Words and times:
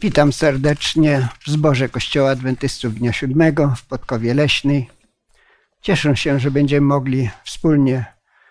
Witam 0.00 0.32
serdecznie 0.32 1.28
w 1.40 1.50
zborze 1.50 1.88
Kościoła 1.88 2.30
Adwentystów 2.30 2.94
Dnia 2.94 3.12
Siódmego 3.12 3.74
w 3.76 3.82
Podkowie 3.86 4.34
Leśnej. 4.34 4.90
Cieszę 5.80 6.16
się, 6.16 6.40
że 6.40 6.50
będziemy 6.50 6.86
mogli 6.86 7.30
wspólnie 7.44 8.04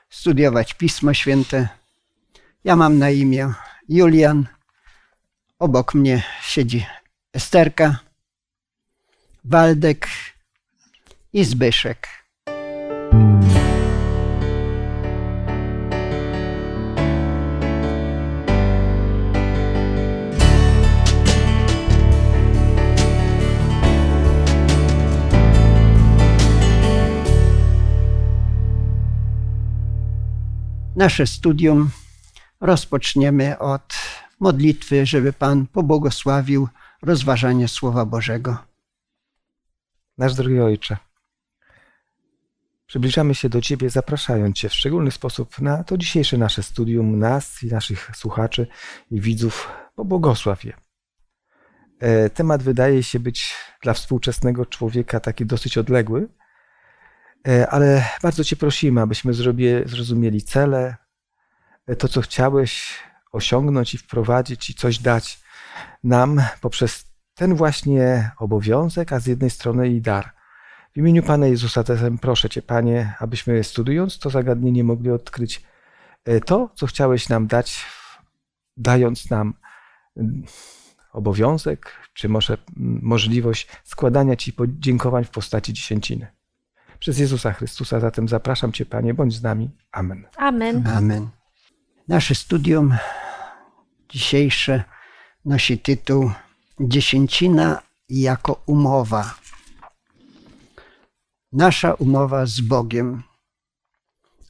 studiować 0.10 0.74
Pismo 0.74 1.14
Święte. 1.14 1.70
Ja 2.64 2.76
mam 2.76 2.98
na 2.98 3.10
imię 3.10 3.54
Julian. 3.90 4.48
Obok 5.60 5.94
mnie 5.94 6.24
siedzi 6.42 6.86
Esterka, 7.34 8.00
Waldek 9.44 10.08
i 11.34 11.44
Zbyszek. 11.44 12.08
Nasze 30.98 31.28
studium 31.28 31.90
rozpoczniemy 32.62 33.60
od 33.60 33.94
modlitwy, 34.40 35.06
żeby 35.06 35.34
Pan 35.34 35.68
pobłogosławił 35.68 36.68
rozważanie 37.02 37.68
Słowa 37.68 38.06
Bożego. 38.06 38.58
Nasz 40.18 40.36
drogi 40.36 40.60
Ojcze, 40.60 40.98
przybliżamy 42.88 43.36
się 43.36 43.50
do 43.50 43.62
Ciebie, 43.62 43.90
zapraszając 43.90 44.58
Cię 44.58 44.70
w 44.70 44.74
szczególny 44.74 45.12
sposób 45.12 45.60
na 45.62 45.84
to 45.84 45.98
dzisiejsze 45.98 46.38
nasze 46.38 46.64
studium, 46.64 47.20
nas 47.20 47.64
i 47.64 47.68
naszych 47.68 48.12
słuchaczy 48.16 48.68
i 49.12 49.22
widzów. 49.22 49.70
Pobłogosław 49.96 50.64
je. 50.64 50.74
E, 52.00 52.30
temat 52.30 52.64
wydaje 52.64 53.04
się 53.04 53.20
być 53.20 53.56
dla 53.82 53.94
współczesnego 53.94 54.66
człowieka 54.66 55.20
taki 55.20 55.46
dosyć 55.46 55.78
odległy, 55.78 56.28
ale 57.70 58.06
bardzo 58.24 58.44
Cię 58.44 58.56
prosimy, 58.56 59.02
abyśmy 59.02 59.34
zrozumieli 59.86 60.42
cele, 60.42 60.96
e, 61.88 61.96
to 61.96 62.08
co 62.08 62.22
chciałeś 62.22 63.00
osiągnąć 63.32 63.94
i 63.94 63.98
wprowadzić 63.98 64.70
i 64.70 64.74
coś 64.74 65.00
dać 65.00 65.40
nam 66.04 66.42
poprzez 66.62 67.08
ten 67.36 67.56
właśnie 67.56 68.32
obowiązek, 68.40 69.14
a 69.14 69.20
z 69.20 69.26
jednej 69.26 69.50
strony 69.50 69.90
i 69.90 70.02
dar. 70.02 70.32
W 70.94 70.98
imieniu 70.98 71.24
Pana 71.24 71.48
Jezusa 71.48 71.84
zatem 71.84 72.18
proszę 72.18 72.50
Cię, 72.50 72.62
Panie, 72.62 73.14
abyśmy 73.20 73.64
studiując 73.64 74.20
to 74.20 74.30
zagadnienie 74.30 74.84
mogli 74.84 75.12
odkryć 75.12 75.64
e, 76.26 76.40
to, 76.40 76.70
co 76.76 76.88
chciałeś 76.88 77.30
nam 77.30 77.48
dać, 77.48 77.86
dając 78.78 79.30
nam 79.30 79.54
mm, 80.18 80.44
obowiązek, 81.14 81.92
czy 82.14 82.30
może 82.30 82.54
mm, 82.54 83.00
możliwość 83.04 83.68
składania 83.84 84.36
Ci 84.36 84.54
podziękowań 84.54 85.24
w 85.24 85.30
postaci 85.30 85.74
dziesięciny. 85.74 86.37
Przez 87.00 87.20
Jezusa 87.20 87.54
Chrystusa 87.54 88.00
zatem 88.00 88.28
zapraszam 88.28 88.72
Cię, 88.72 88.86
Panie, 88.86 89.14
bądź 89.14 89.36
z 89.36 89.44
nami. 89.44 89.70
Amen. 89.92 90.26
Amen. 90.38 90.88
Amen. 90.88 91.30
Nasze 92.08 92.36
studium 92.36 92.98
dzisiejsze 94.10 94.84
nosi 95.46 95.80
tytuł 95.80 96.32
Dziesięcina 96.80 97.82
jako 98.10 98.64
umowa. 98.66 99.36
Nasza 101.52 101.94
umowa 101.94 102.46
z 102.46 102.62
Bogiem, 102.62 103.24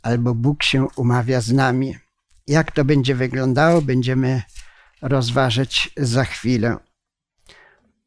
albo 0.01 0.35
Bóg 0.35 0.63
się 0.63 0.87
umawia 0.95 1.41
z 1.41 1.51
nami. 1.51 1.97
Jak 2.47 2.71
to 2.71 2.85
będzie 2.85 3.15
wyglądało, 3.15 3.81
będziemy 3.81 4.41
rozważyć 5.01 5.89
za 5.97 6.23
chwilę. 6.23 6.77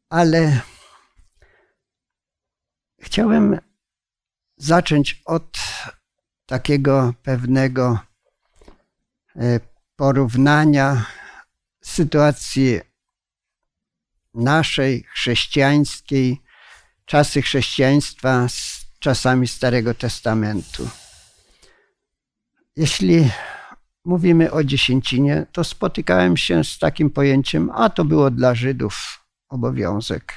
Ale 0.09 0.61
chciałem 2.99 3.59
zacząć 4.61 5.21
od 5.25 5.57
takiego 6.45 7.13
pewnego 7.23 7.99
e, 9.35 9.59
porównania 9.95 11.05
sytuacji 11.83 12.79
naszej 14.33 15.03
chrześcijańskiej, 15.03 16.41
czasy 17.05 17.41
chrześcijaństwa 17.41 18.49
z 18.49 18.85
czasami 18.99 19.47
Starego 19.47 19.93
Testamentu. 19.93 20.89
Jeśli 22.75 23.29
mówimy 24.05 24.51
o 24.51 24.63
dziesięcinie, 24.63 25.45
to 25.51 25.63
spotykałem 25.63 26.37
się 26.37 26.63
z 26.63 26.79
takim 26.79 27.09
pojęciem, 27.09 27.69
a 27.75 27.89
to 27.89 28.05
było 28.05 28.31
dla 28.31 28.55
Żydów 28.55 29.25
obowiązek. 29.49 30.33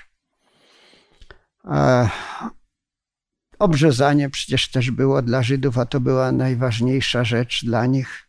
Obrzezanie 3.59 4.31
przecież 4.31 4.71
też 4.71 4.91
było 4.91 5.23
dla 5.23 5.43
Żydów, 5.43 5.79
a 5.79 5.87
to 5.87 6.01
była 6.01 6.33
najważniejsza 6.33 7.25
rzecz 7.25 7.65
dla 7.65 7.87
nich. 7.87 8.29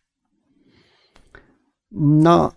No, 1.91 2.51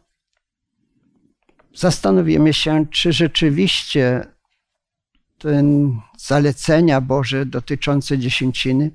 zastanowimy 1.74 2.52
się, 2.52 2.86
czy 2.90 3.12
rzeczywiście 3.12 4.26
ten 5.38 5.96
zalecenia 6.18 7.00
Boże 7.00 7.46
dotyczące 7.46 8.18
dziesięciny 8.18 8.90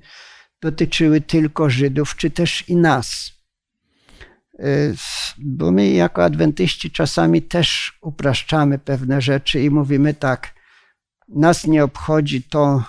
dotyczyły 0.60 1.20
tylko 1.20 1.70
Żydów, 1.70 2.16
czy 2.16 2.30
też 2.30 2.68
i 2.68 2.76
nas. 2.76 3.32
Y, 4.60 4.94
bo 5.38 5.70
my 5.70 5.90
jako 5.90 6.24
adwentyści 6.24 6.90
czasami 6.90 7.42
też 7.42 7.98
upraszczamy 8.00 8.78
pewne 8.78 9.20
rzeczy 9.20 9.62
i 9.62 9.70
mówimy 9.70 10.14
tak, 10.14 10.54
nas 11.28 11.66
nie 11.66 11.84
obchodzi 11.84 12.42
to, 12.42 12.84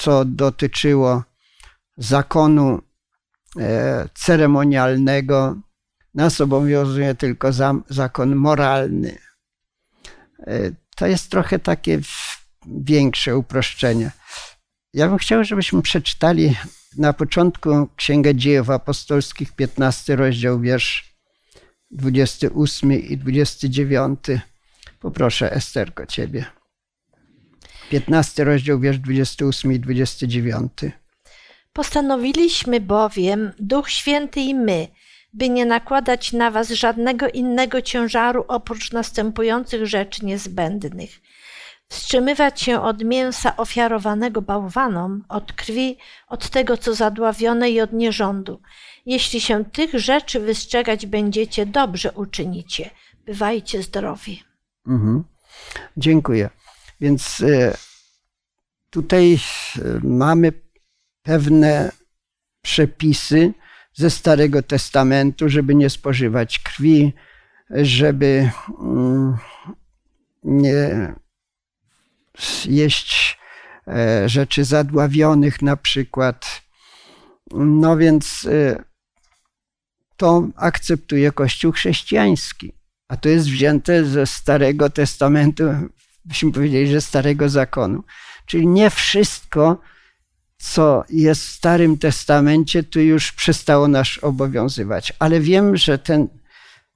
co 0.00 0.24
dotyczyło 0.24 1.22
zakonu 1.96 2.82
e, 3.58 4.08
ceremonialnego, 4.14 5.56
nas 6.14 6.40
obowiązuje 6.40 7.14
tylko 7.14 7.48
zakon 7.88 8.36
moralny. 8.36 9.18
E, 10.46 10.70
to 10.96 11.06
jest 11.06 11.30
trochę 11.30 11.58
takie 11.58 12.00
większe 12.66 13.36
uproszczenie. 13.36 14.10
Ja 14.94 15.08
bym 15.08 15.18
chciał, 15.18 15.44
żebyśmy 15.44 15.82
przeczytali 15.82 16.56
na 16.96 17.12
początku 17.12 17.88
Księgę 17.96 18.34
Dziejów 18.34 18.70
Apostolskich, 18.70 19.52
15 19.52 20.16
rozdział, 20.16 20.60
wiersz 20.60 21.14
28 21.90 22.92
i 22.92 23.16
29. 23.16 24.20
Poproszę, 25.00 25.52
Esterko, 25.52 26.06
ciebie. 26.06 26.59
15 27.90 28.44
rozdział, 28.44 28.80
wiersz 28.80 28.98
28 28.98 29.72
i 29.72 29.80
29. 29.80 30.72
Postanowiliśmy 31.72 32.80
bowiem, 32.80 33.52
Duch 33.58 33.90
Święty 33.90 34.40
i 34.40 34.54
my, 34.54 34.88
by 35.32 35.48
nie 35.48 35.66
nakładać 35.66 36.32
na 36.32 36.50
was 36.50 36.70
żadnego 36.70 37.28
innego 37.28 37.82
ciężaru 37.82 38.44
oprócz 38.48 38.92
następujących 38.92 39.86
rzeczy 39.86 40.24
niezbędnych. 40.24 41.10
Wstrzymywać 41.88 42.60
się 42.60 42.80
od 42.80 43.04
mięsa 43.04 43.56
ofiarowanego 43.56 44.42
bałwanom, 44.42 45.24
od 45.28 45.52
krwi, 45.52 45.96
od 46.28 46.50
tego, 46.50 46.76
co 46.76 46.94
zadławione 46.94 47.70
i 47.70 47.80
od 47.80 47.92
nierządu. 47.92 48.60
Jeśli 49.06 49.40
się 49.40 49.64
tych 49.64 49.94
rzeczy 49.94 50.40
wystrzegać 50.40 51.06
będziecie, 51.06 51.66
dobrze 51.66 52.12
uczynicie. 52.12 52.90
Bywajcie 53.26 53.82
zdrowi. 53.82 54.42
Mhm. 54.86 55.24
Dziękuję. 55.96 56.50
Więc 57.00 57.40
e, 57.40 57.76
tutaj 58.90 59.34
e, 59.34 59.38
mamy 60.02 60.52
pewne 61.22 61.92
przepisy, 62.62 63.52
ze 63.94 64.10
Starego 64.10 64.62
Testamentu, 64.62 65.48
żeby 65.48 65.74
nie 65.74 65.90
spożywać 65.90 66.58
krwi, 66.58 67.12
żeby 67.70 68.50
mm, 68.80 69.36
nie 70.44 71.14
jeść 72.64 73.38
e, 73.88 74.28
rzeczy 74.28 74.64
zadławionych 74.64 75.62
na 75.62 75.76
przykład. 75.76 76.62
No 77.54 77.96
więc 77.96 78.48
to 80.16 80.48
akceptuje 80.56 81.32
Kościół 81.32 81.72
chrześcijański. 81.72 82.72
A 83.08 83.16
to 83.16 83.28
jest 83.28 83.48
wzięte 83.48 84.04
ze 84.04 84.26
Starego 84.26 84.90
Testamentu, 84.90 85.64
byśmy 86.24 86.52
powiedzieli, 86.52 86.86
że 86.90 87.00
Starego 87.00 87.48
Zakonu. 87.48 88.04
Czyli 88.46 88.66
nie 88.66 88.90
wszystko, 88.90 89.80
co 90.58 91.04
jest 91.10 91.42
w 91.42 91.52
Starym 91.52 91.98
Testamencie, 91.98 92.82
to 92.82 92.98
już 92.98 93.32
przestało 93.32 93.88
nas 93.88 94.08
obowiązywać. 94.22 95.12
Ale 95.18 95.40
wiem, 95.40 95.76
że 95.76 95.98
ten, 95.98 96.28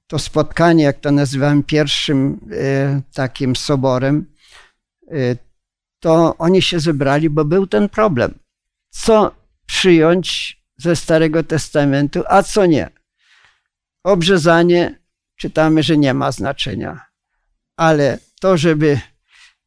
to 0.07 0.19
spotkanie, 0.19 0.83
jak 0.83 0.99
to 0.99 1.11
nazywałem, 1.11 1.63
pierwszym 1.63 2.49
e, 2.51 3.01
takim 3.13 3.55
soborem, 3.55 4.25
e, 5.11 5.35
to 5.99 6.37
oni 6.37 6.61
się 6.61 6.79
zebrali, 6.79 7.29
bo 7.29 7.45
był 7.45 7.67
ten 7.67 7.89
problem. 7.89 8.39
Co 8.89 9.35
przyjąć 9.65 10.57
ze 10.77 10.95
Starego 10.95 11.43
Testamentu, 11.43 12.23
a 12.29 12.43
co 12.43 12.65
nie? 12.65 12.89
Obrzezanie 14.03 14.99
czytamy, 15.35 15.83
że 15.83 15.97
nie 15.97 16.13
ma 16.13 16.31
znaczenia. 16.31 17.05
ale 17.77 18.19
to, 18.39 18.57
żeby 18.57 18.99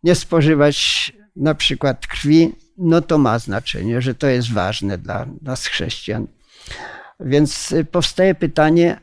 nie 0.03 0.15
spożywać 0.15 1.13
na 1.37 1.55
przykład 1.55 2.07
krwi, 2.07 2.55
no 2.79 3.01
to 3.01 3.19
ma 3.19 3.39
znaczenie, 3.39 4.03
że 4.03 4.15
to 4.15 4.27
jest 4.27 4.53
ważne 4.53 4.99
dla 4.99 5.27
nas 5.43 5.67
chrześcijan. 5.67 6.27
Więc 7.21 7.75
powstaje 7.91 8.35
pytanie, 8.35 9.01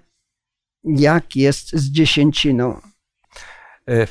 jak 0.84 1.36
jest 1.36 1.76
z 1.76 1.92
dziesięciną? 1.92 2.82
E, 3.90 4.08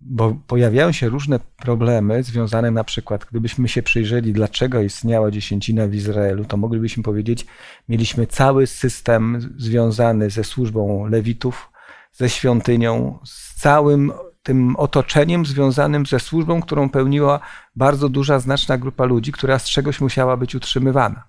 bo 0.00 0.36
pojawiają 0.46 0.92
się 0.92 1.08
różne 1.08 1.40
problemy 1.56 2.22
związane 2.22 2.70
na 2.70 2.84
przykład, 2.84 3.26
gdybyśmy 3.30 3.68
się 3.68 3.82
przyjrzeli, 3.82 4.32
dlaczego 4.32 4.82
istniała 4.82 5.30
dziesięcina 5.30 5.86
w 5.86 5.94
Izraelu, 5.94 6.44
to 6.44 6.56
moglibyśmy 6.56 7.02
powiedzieć, 7.02 7.46
mieliśmy 7.88 8.26
cały 8.26 8.66
system 8.66 9.54
związany 9.58 10.30
ze 10.30 10.44
służbą 10.44 11.06
lewitów, 11.06 11.70
ze 12.12 12.28
świątynią, 12.28 13.18
z 13.24 13.54
całym 13.54 14.12
tym 14.46 14.76
otoczeniem 14.76 15.46
związanym 15.46 16.06
ze 16.06 16.20
służbą, 16.20 16.60
którą 16.60 16.88
pełniła 16.88 17.40
bardzo 17.76 18.08
duża, 18.08 18.38
znaczna 18.38 18.78
grupa 18.78 19.04
ludzi, 19.04 19.32
która 19.32 19.58
z 19.58 19.64
czegoś 19.64 20.00
musiała 20.00 20.36
być 20.36 20.54
utrzymywana. 20.54 21.24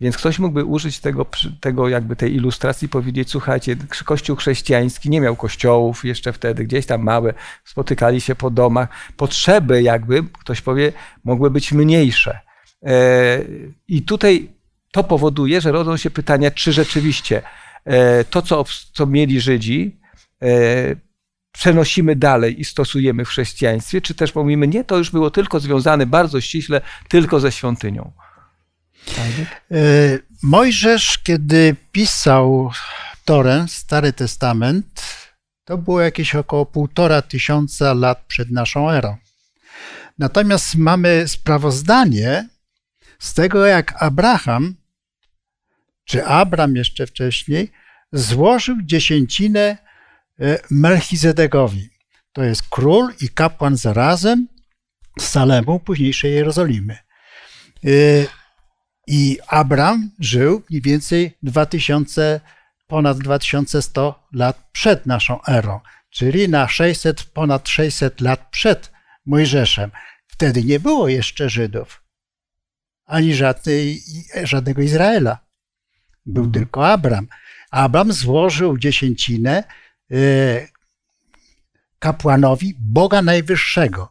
Więc 0.00 0.16
ktoś 0.16 0.38
mógłby 0.38 0.64
użyć 0.64 1.00
tego, 1.00 1.26
tego 1.60 1.88
jakby 1.88 2.16
tej 2.16 2.34
ilustracji, 2.34 2.88
powiedzieć, 2.88 3.30
słuchajcie, 3.30 3.76
kościół 4.04 4.36
chrześcijański 4.36 5.10
nie 5.10 5.20
miał 5.20 5.36
kościołów 5.36 6.04
jeszcze 6.04 6.32
wtedy, 6.32 6.64
gdzieś 6.64 6.86
tam 6.86 7.02
małe, 7.02 7.34
spotykali 7.64 8.20
się 8.20 8.34
po 8.34 8.50
domach. 8.50 8.88
Potrzeby 9.16 9.82
jakby, 9.82 10.22
ktoś 10.22 10.60
powie, 10.60 10.92
mogły 11.24 11.50
być 11.50 11.72
mniejsze. 11.72 12.40
E, 12.82 13.38
I 13.88 14.02
tutaj 14.02 14.48
to 14.92 15.04
powoduje, 15.04 15.60
że 15.60 15.72
rodzą 15.72 15.96
się 15.96 16.10
pytania, 16.10 16.50
czy 16.50 16.72
rzeczywiście 16.72 17.42
e, 17.84 18.24
to, 18.24 18.42
co, 18.42 18.64
co 18.92 19.06
mieli 19.06 19.40
Żydzi, 19.40 20.00
e, 20.42 21.05
przenosimy 21.56 22.16
dalej 22.16 22.60
i 22.60 22.64
stosujemy 22.64 23.24
w 23.24 23.28
chrześcijaństwie, 23.28 24.00
czy 24.00 24.14
też 24.14 24.34
mówimy, 24.34 24.68
nie, 24.68 24.84
to 24.84 24.98
już 24.98 25.10
było 25.10 25.30
tylko 25.30 25.60
związane 25.60 26.06
bardzo 26.06 26.40
ściśle 26.40 26.80
tylko 27.08 27.40
ze 27.40 27.52
świątynią. 27.52 28.12
E, 29.70 29.76
Mojżesz, 30.42 31.18
kiedy 31.18 31.76
pisał 31.92 32.70
Torę, 33.24 33.66
Stary 33.68 34.12
Testament, 34.12 35.02
to 35.64 35.78
było 35.78 36.00
jakieś 36.00 36.34
około 36.34 36.66
półtora 36.66 37.22
tysiąca 37.22 37.94
lat 37.94 38.24
przed 38.26 38.50
naszą 38.50 38.90
erą. 38.90 39.16
Natomiast 40.18 40.74
mamy 40.74 41.28
sprawozdanie 41.28 42.48
z 43.18 43.34
tego, 43.34 43.66
jak 43.66 44.02
Abraham, 44.02 44.74
czy 46.04 46.26
Abram 46.26 46.76
jeszcze 46.76 47.06
wcześniej, 47.06 47.72
złożył 48.12 48.76
dziesięcinę 48.82 49.85
Melchizedekowi. 50.70 51.88
To 52.32 52.42
jest 52.42 52.62
król 52.70 53.12
i 53.20 53.28
kapłan 53.28 53.76
zarazem 53.76 54.48
z 55.18 55.24
Salemu, 55.28 55.80
późniejszej 55.80 56.34
Jerozolimy. 56.34 56.98
E, 57.84 57.88
i 59.06 59.38
Abram 59.48 60.10
żył 60.18 60.62
mniej 60.70 60.82
więcej 60.82 61.36
2000, 61.42 62.40
ponad 62.86 63.18
2100 63.18 64.28
lat 64.32 64.68
przed 64.72 65.06
naszą 65.06 65.44
erą, 65.44 65.80
czyli 66.10 66.48
na 66.48 66.68
600, 66.68 67.22
ponad 67.22 67.68
600 67.68 68.20
lat 68.20 68.50
przed 68.50 68.92
Mojżeszem. 69.26 69.90
Wtedy 70.26 70.64
nie 70.64 70.80
było 70.80 71.08
jeszcze 71.08 71.50
Żydów, 71.50 72.02
ani 73.06 73.34
żadnej, 73.34 74.02
żadnego 74.42 74.82
Izraela. 74.82 75.38
Był 76.26 76.44
mhm. 76.44 76.52
tylko 76.52 76.88
Abram. 76.88 77.26
Abram 77.70 78.12
złożył 78.12 78.78
dziesięcinę 78.78 79.56
e, 79.58 79.64
kapłanowi 81.98 82.74
Boga 82.78 83.22
Najwyższego. 83.22 84.08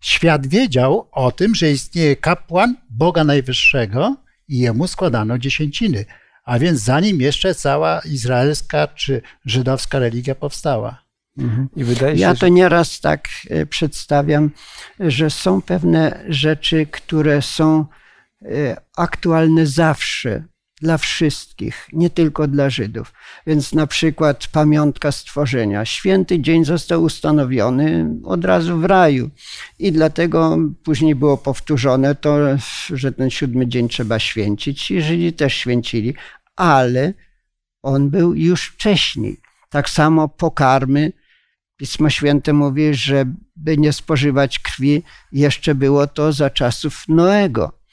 Świat 0.00 0.46
wiedział 0.46 1.08
o 1.12 1.32
tym, 1.32 1.54
że 1.54 1.70
istnieje 1.70 2.16
kapłan 2.16 2.76
Boga 2.90 3.24
Najwyższego, 3.24 4.16
i 4.48 4.58
jemu 4.58 4.86
składano 4.86 5.38
dziesięciny. 5.38 6.04
A 6.44 6.58
więc 6.58 6.80
zanim 6.80 7.20
jeszcze 7.20 7.54
cała 7.54 8.00
izraelska 8.00 8.88
czy 8.88 9.22
żydowska 9.44 9.98
religia 9.98 10.34
powstała. 10.34 11.06
Mhm. 11.38 11.68
Się, 11.96 12.12
ja 12.14 12.34
to 12.34 12.48
nieraz 12.48 13.00
tak 13.00 13.28
e, 13.50 13.66
przedstawiam, 13.66 14.50
że 15.00 15.30
są 15.30 15.62
pewne 15.62 16.24
rzeczy, 16.28 16.86
które 16.86 17.42
są 17.42 17.86
e, 18.42 18.76
aktualne 18.96 19.66
zawsze 19.66 20.44
dla 20.80 20.98
wszystkich, 20.98 21.88
nie 21.92 22.10
tylko 22.10 22.48
dla 22.48 22.70
Żydów. 22.70 23.12
Więc 23.46 23.72
na 23.72 23.86
przykład 23.86 24.46
pamiątka 24.46 25.12
stworzenia. 25.12 25.84
Święty 25.84 26.40
dzień 26.40 26.64
został 26.64 27.02
ustanowiony 27.02 28.14
od 28.24 28.44
razu 28.44 28.78
w 28.78 28.84
raju 28.84 29.30
i 29.78 29.92
dlatego 29.92 30.58
później 30.84 31.14
było 31.14 31.36
powtórzone 31.36 32.14
to, 32.14 32.38
że 32.90 33.12
ten 33.12 33.30
siódmy 33.30 33.66
dzień 33.66 33.88
trzeba 33.88 34.18
święcić 34.18 34.90
i 34.90 35.02
Żydzi 35.02 35.32
też 35.32 35.54
święcili, 35.54 36.14
ale 36.56 37.14
on 37.82 38.10
był 38.10 38.34
już 38.34 38.68
wcześniej. 38.68 39.40
Tak 39.70 39.90
samo 39.90 40.28
pokarmy. 40.28 41.12
Pismo 41.76 42.10
Święte 42.10 42.52
mówi, 42.52 42.94
żeby 42.94 43.76
nie 43.78 43.92
spożywać 43.92 44.58
krwi, 44.58 45.02
jeszcze 45.32 45.74
było 45.74 46.06
to 46.06 46.32
za 46.32 46.50
czasów 46.50 47.04
Noego 47.08 47.85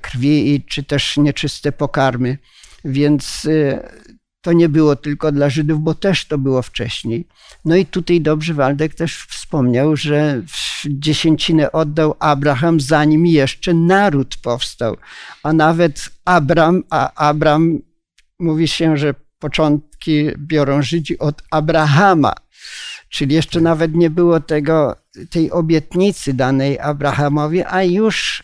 krwi, 0.00 0.64
czy 0.68 0.82
też 0.82 1.16
nieczyste 1.16 1.72
pokarmy. 1.72 2.38
Więc 2.84 3.44
y, 3.44 3.78
to 4.40 4.52
nie 4.52 4.68
było 4.68 4.96
tylko 4.96 5.32
dla 5.32 5.50
Żydów, 5.50 5.80
bo 5.80 5.94
też 5.94 6.24
to 6.26 6.38
było 6.38 6.62
wcześniej. 6.62 7.28
No 7.64 7.76
i 7.76 7.86
tutaj 7.86 8.20
dobrze 8.20 8.54
Waldek 8.54 8.94
też 8.94 9.26
wspomniał, 9.26 9.96
że 9.96 10.42
dziesięcinę 10.86 11.72
oddał 11.72 12.14
Abraham, 12.18 12.80
zanim 12.80 13.26
jeszcze 13.26 13.74
naród 13.74 14.36
powstał. 14.36 14.96
A 15.42 15.52
nawet 15.52 16.10
Abram, 16.24 16.82
a 16.90 17.28
Abram 17.28 17.78
mówi 18.38 18.68
się, 18.68 18.96
że 18.96 19.14
początki 19.38 20.24
biorą 20.38 20.82
Żydzi 20.82 21.18
od 21.18 21.42
Abrahama. 21.50 22.32
Czyli 23.08 23.34
jeszcze 23.34 23.60
nawet 23.60 23.94
nie 23.94 24.10
było 24.10 24.40
tego, 24.40 24.96
tej 25.30 25.50
obietnicy 25.50 26.34
danej 26.34 26.78
Abrahamowi, 26.80 27.62
a 27.64 27.82
już 27.82 28.42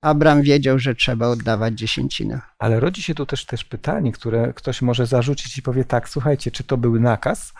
Abram 0.00 0.42
wiedział, 0.42 0.78
że 0.78 0.94
trzeba 0.94 1.28
oddawać 1.28 1.74
dziesięcinę. 1.74 2.40
Ale 2.58 2.80
rodzi 2.80 3.02
się 3.02 3.14
tu 3.14 3.26
też, 3.26 3.44
też 3.44 3.64
pytanie, 3.64 4.12
które 4.12 4.52
ktoś 4.52 4.82
może 4.82 5.06
zarzucić 5.06 5.58
i 5.58 5.62
powie 5.62 5.84
tak, 5.84 6.08
słuchajcie, 6.08 6.50
czy 6.50 6.64
to 6.64 6.76
był 6.76 7.00
nakaz, 7.00 7.52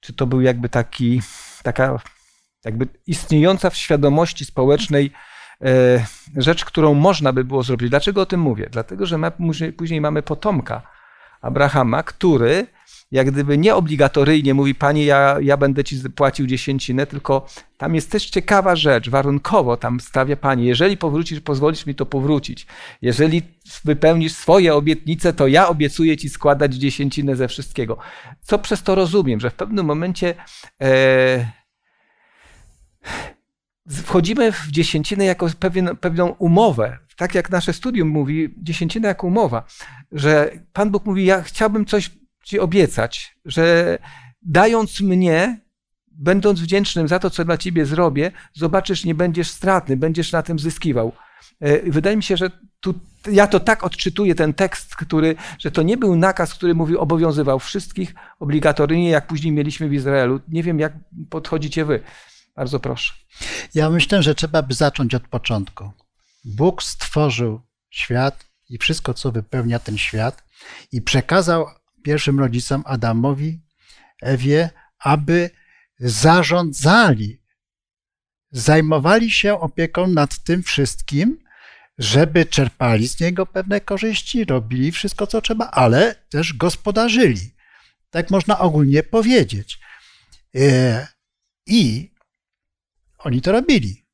czy 0.00 0.12
to 0.12 0.26
był 0.26 0.40
jakby 0.40 0.68
taki, 0.68 1.22
taka 1.62 2.00
jakby 2.64 2.88
istniejąca 3.06 3.70
w 3.70 3.76
świadomości 3.76 4.44
społecznej 4.44 5.12
e, 5.62 6.06
rzecz, 6.36 6.64
którą 6.64 6.94
można 6.94 7.32
by 7.32 7.44
było 7.44 7.62
zrobić. 7.62 7.90
Dlaczego 7.90 8.20
o 8.20 8.26
tym 8.26 8.40
mówię? 8.40 8.68
Dlatego, 8.70 9.06
że 9.06 9.32
później 9.76 10.00
mamy 10.00 10.22
potomka 10.22 10.82
Abrahama, 11.40 12.02
który 12.02 12.66
jak 13.10 13.30
gdyby 13.30 13.58
nie 13.58 13.74
obligatoryjnie 13.74 14.54
mówi, 14.54 14.74
Panie, 14.74 15.04
ja, 15.04 15.36
ja 15.42 15.56
będę 15.56 15.84
Ci 15.84 16.10
płacił 16.16 16.46
dziesięcinę, 16.46 17.06
tylko 17.06 17.46
tam 17.76 17.94
jest 17.94 18.10
też 18.10 18.30
ciekawa 18.30 18.76
rzecz, 18.76 19.10
warunkowo 19.10 19.76
tam 19.76 20.00
stawia 20.00 20.36
Panie, 20.36 20.64
jeżeli 20.64 20.96
powrócisz, 20.96 21.40
pozwolisz 21.40 21.86
mi 21.86 21.94
to 21.94 22.06
powrócić. 22.06 22.66
Jeżeli 23.02 23.42
wypełnisz 23.84 24.32
swoje 24.32 24.74
obietnice, 24.74 25.32
to 25.32 25.46
ja 25.46 25.68
obiecuję 25.68 26.16
Ci 26.16 26.28
składać 26.28 26.74
dziesięcinę 26.74 27.36
ze 27.36 27.48
wszystkiego. 27.48 27.98
Co 28.40 28.58
przez 28.58 28.82
to 28.82 28.94
rozumiem, 28.94 29.40
że 29.40 29.50
w 29.50 29.54
pewnym 29.54 29.86
momencie 29.86 30.34
e, 30.82 31.50
wchodzimy 33.88 34.52
w 34.52 34.66
dziesięcinę 34.70 35.24
jako 35.24 35.48
pewien, 35.58 35.96
pewną 36.00 36.28
umowę, 36.28 36.98
tak 37.16 37.34
jak 37.34 37.50
nasze 37.50 37.72
studium 37.72 38.08
mówi, 38.08 38.54
dziesięcina 38.58 39.08
jako 39.08 39.26
umowa, 39.26 39.64
że 40.12 40.50
Pan 40.72 40.90
Bóg 40.90 41.06
mówi, 41.06 41.24
ja 41.24 41.42
chciałbym 41.42 41.84
coś 41.84 42.10
Ci 42.46 42.60
obiecać, 42.60 43.36
że 43.44 43.98
dając 44.42 45.00
mnie, 45.00 45.60
będąc 46.08 46.60
wdzięcznym 46.60 47.08
za 47.08 47.18
to, 47.18 47.30
co 47.30 47.44
dla 47.44 47.58
Ciebie 47.58 47.86
zrobię, 47.86 48.32
zobaczysz, 48.54 49.04
nie 49.04 49.14
będziesz 49.14 49.50
stratny, 49.50 49.96
będziesz 49.96 50.32
na 50.32 50.42
tym 50.42 50.58
zyskiwał. 50.58 51.12
E, 51.60 51.90
wydaje 51.90 52.16
mi 52.16 52.22
się, 52.22 52.36
że 52.36 52.50
tu, 52.80 52.94
ja 53.32 53.46
to 53.46 53.60
tak 53.60 53.84
odczytuję 53.84 54.34
ten 54.34 54.54
tekst, 54.54 54.96
który, 54.96 55.36
że 55.58 55.70
to 55.70 55.82
nie 55.82 55.96
był 55.96 56.16
nakaz, 56.16 56.54
który 56.54 56.74
mówił, 56.74 56.98
obowiązywał 56.98 57.58
wszystkich 57.58 58.14
obligatoryjnie, 58.40 59.10
jak 59.10 59.26
później 59.26 59.52
mieliśmy 59.52 59.88
w 59.88 59.92
Izraelu. 59.92 60.40
Nie 60.48 60.62
wiem, 60.62 60.80
jak 60.80 60.92
podchodzicie 61.30 61.84
Wy. 61.84 62.00
Bardzo 62.56 62.80
proszę. 62.80 63.12
Ja 63.74 63.90
myślę, 63.90 64.22
że 64.22 64.34
trzeba 64.34 64.62
by 64.62 64.74
zacząć 64.74 65.14
od 65.14 65.28
początku. 65.28 65.90
Bóg 66.44 66.82
stworzył 66.82 67.60
świat 67.90 68.46
i 68.70 68.78
wszystko, 68.78 69.14
co 69.14 69.32
wypełnia 69.32 69.78
ten 69.78 69.98
świat, 69.98 70.44
i 70.92 71.02
przekazał 71.02 71.66
pierwszym 72.06 72.40
rodzicom 72.40 72.82
Adamowi, 72.86 73.60
Ewie, 74.22 74.70
aby 74.98 75.50
zarządzali, 75.98 77.42
zajmowali 78.50 79.30
się 79.30 79.60
opieką 79.60 80.06
nad 80.06 80.38
tym 80.38 80.62
wszystkim, 80.62 81.38
żeby 81.98 82.46
czerpali 82.46 83.08
z 83.08 83.20
niego 83.20 83.46
pewne 83.46 83.80
korzyści, 83.80 84.44
robili 84.44 84.92
wszystko, 84.92 85.26
co 85.26 85.40
trzeba, 85.40 85.70
ale 85.70 86.14
też 86.28 86.52
gospodarzyli. 86.52 87.54
Tak 88.10 88.30
można 88.30 88.58
ogólnie 88.58 89.02
powiedzieć. 89.02 89.78
E, 90.54 91.06
I 91.66 92.10
oni 93.18 93.40
to 93.40 93.52
robili. 93.52 94.06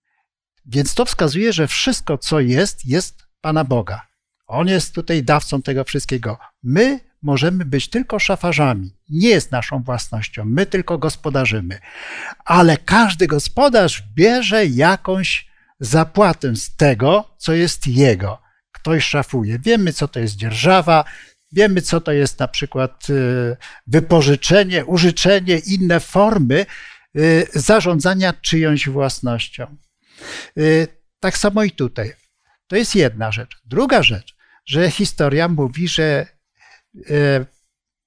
Więc 0.67 0.95
to 0.95 1.05
wskazuje, 1.05 1.53
że 1.53 1.67
wszystko, 1.67 2.19
co 2.19 2.41
jest, 2.41 2.87
jest 2.87 3.27
Pana 3.41 3.65
Boga. 3.65 4.07
On 4.47 4.69
jest 4.69 4.95
tutaj 4.95 5.23
dawcą 5.23 5.63
tego 5.63 5.85
wszystkiego. 5.85 6.39
My 6.63 7.12
możemy 7.23 7.65
być 7.65 7.89
tylko 7.89 8.19
szafarzami. 8.19 8.91
Nie 9.09 9.29
jest 9.29 9.53
naszą 9.53 9.83
własnością. 9.83 10.45
My 10.45 10.67
tylko 10.67 10.99
gospodarzymy. 10.99 11.79
Ale 12.45 12.77
każdy 12.77 13.27
gospodarz 13.27 14.03
bierze 14.15 14.67
jakąś 14.67 15.53
zapłatę 15.81 16.57
z 16.57 16.77
tego, 16.77 17.35
co 17.39 17.53
jest 17.53 17.87
jego. 17.87 18.43
Ktoś 18.73 19.05
szafuje. 19.05 19.59
Wiemy, 19.59 19.93
co 19.93 20.09
to 20.09 20.21
jest 20.21 20.37
dzierżawa, 20.37 21.05
wiemy, 21.53 21.83
co 21.83 22.01
to 22.01 22.13
jest 22.13 22.39
na 22.39 22.49
przykład 22.49 23.11
y, 23.11 23.57
wypożyczenie, 23.87 24.85
użyczenie, 24.85 25.59
inne 25.59 26.01
formy 26.01 26.67
y, 27.17 27.47
zarządzania 27.55 28.33
czyjąś 28.33 28.89
własnością. 28.89 29.77
Y, 30.59 30.89
tak 31.21 31.39
samo 31.39 31.65
i 31.65 31.71
tutaj. 31.71 32.13
To 32.67 32.77
jest 32.77 32.95
jedna 32.95 33.33
rzecz. 33.33 33.61
Druga 33.65 34.03
rzecz, 34.03 34.37
że 34.67 34.91
historia 34.91 35.49
mówi, 35.49 35.89
że 35.89 36.27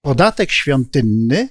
podatek 0.01 0.51
świątynny 0.51 1.49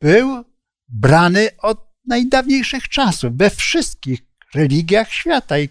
był 0.00 0.44
brany 0.88 1.48
od 1.58 1.88
najdawniejszych 2.06 2.88
czasów 2.88 3.36
we 3.36 3.50
wszystkich 3.50 4.20
religiach 4.54 5.12
świata 5.12 5.58
i, 5.58 5.68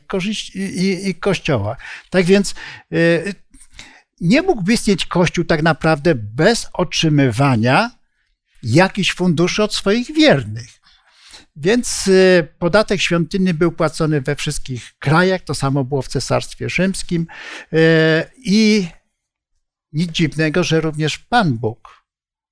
i, 0.55 1.09
i 1.09 1.15
kościoła. 1.15 1.77
Tak 2.09 2.25
więc 2.25 2.55
y, 2.93 3.33
nie 4.21 4.41
mógłby 4.41 4.73
istnieć 4.73 5.05
kościół 5.05 5.45
tak 5.45 5.63
naprawdę 5.63 6.15
bez 6.15 6.67
otrzymywania 6.73 7.91
jakichś 8.63 9.13
funduszy 9.13 9.63
od 9.63 9.73
swoich 9.73 10.13
wiernych. 10.13 10.69
Więc 11.55 12.07
y, 12.07 12.47
podatek 12.59 13.01
świątynny 13.01 13.53
był 13.53 13.71
płacony 13.71 14.21
we 14.21 14.35
wszystkich 14.35 14.93
krajach, 14.99 15.41
to 15.41 15.55
samo 15.55 15.83
było 15.83 16.01
w 16.01 16.07
Cesarstwie 16.07 16.69
Rzymskim 16.69 17.27
i 18.37 18.87
nic 19.93 20.11
dziwnego, 20.11 20.63
że 20.63 20.81
również 20.81 21.17
Pan 21.17 21.57
Bóg 21.57 22.05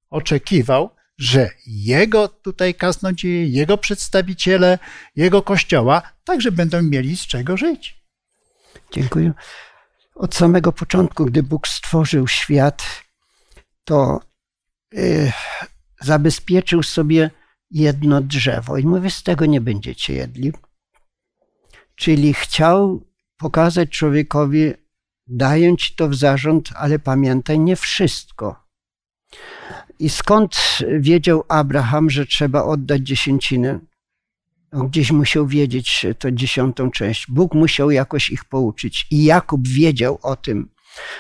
oczekiwał, 0.10 0.89
że 1.18 1.50
jego 1.68 2.27
tutaj 2.27 2.75
kaznodzieje, 2.75 3.48
jego 3.48 3.77
przedstawiciele, 3.77 4.80
jego 5.15 5.42
kościoła 5.42 6.01
także 6.24 6.51
będą 6.51 6.82
mieli 6.82 7.18
z 7.18 7.27
czego 7.27 7.58
żyć. 7.58 8.06
Dziękuję. 8.92 9.34
Od 10.15 10.36
samego 10.36 10.72
początku, 10.72 11.25
gdy 11.25 11.44
Bóg 11.44 11.68
stworzył 11.68 12.27
świat, 12.27 13.04
to 13.84 14.20
yy, 14.92 15.32
zabezpieczył 16.01 16.84
sobie 16.84 17.32
jedno 17.72 18.22
drzewo 18.22 18.77
i 18.77 18.86
mówi, 18.86 19.12
z 19.12 19.24
tego 19.24 19.46
nie 19.46 19.62
będziecie 19.62 20.13
jedli. 20.13 20.54
Czyli 21.96 22.34
chciał 22.34 23.08
pokazać 23.38 23.89
człowiekowi, 23.89 24.74
daję 25.27 25.77
ci 25.77 25.96
to 25.96 26.10
w 26.10 26.15
zarząd, 26.15 26.70
ale 26.75 27.00
pamiętaj, 27.00 27.60
nie 27.60 27.75
wszystko. 27.75 28.65
I 30.00 30.10
skąd 30.10 30.58
wiedział 31.00 31.44
Abraham, 31.50 32.10
że 32.10 32.25
trzeba 32.25 32.63
oddać 32.63 33.01
dziesięcinę? 33.01 33.79
Gdzieś 34.74 35.12
musiał 35.12 35.48
wiedzieć 35.48 36.05
to 36.20 36.32
dziesiątą 36.32 36.91
część. 36.91 37.25
Bóg 37.29 37.53
musiał 37.53 37.91
jakoś 37.91 38.29
ich 38.29 38.46
pouczyć. 38.46 39.08
I 39.12 39.24
Jakub 39.24 39.67
wiedział 39.67 40.20
o 40.22 40.36
tym. 40.36 40.70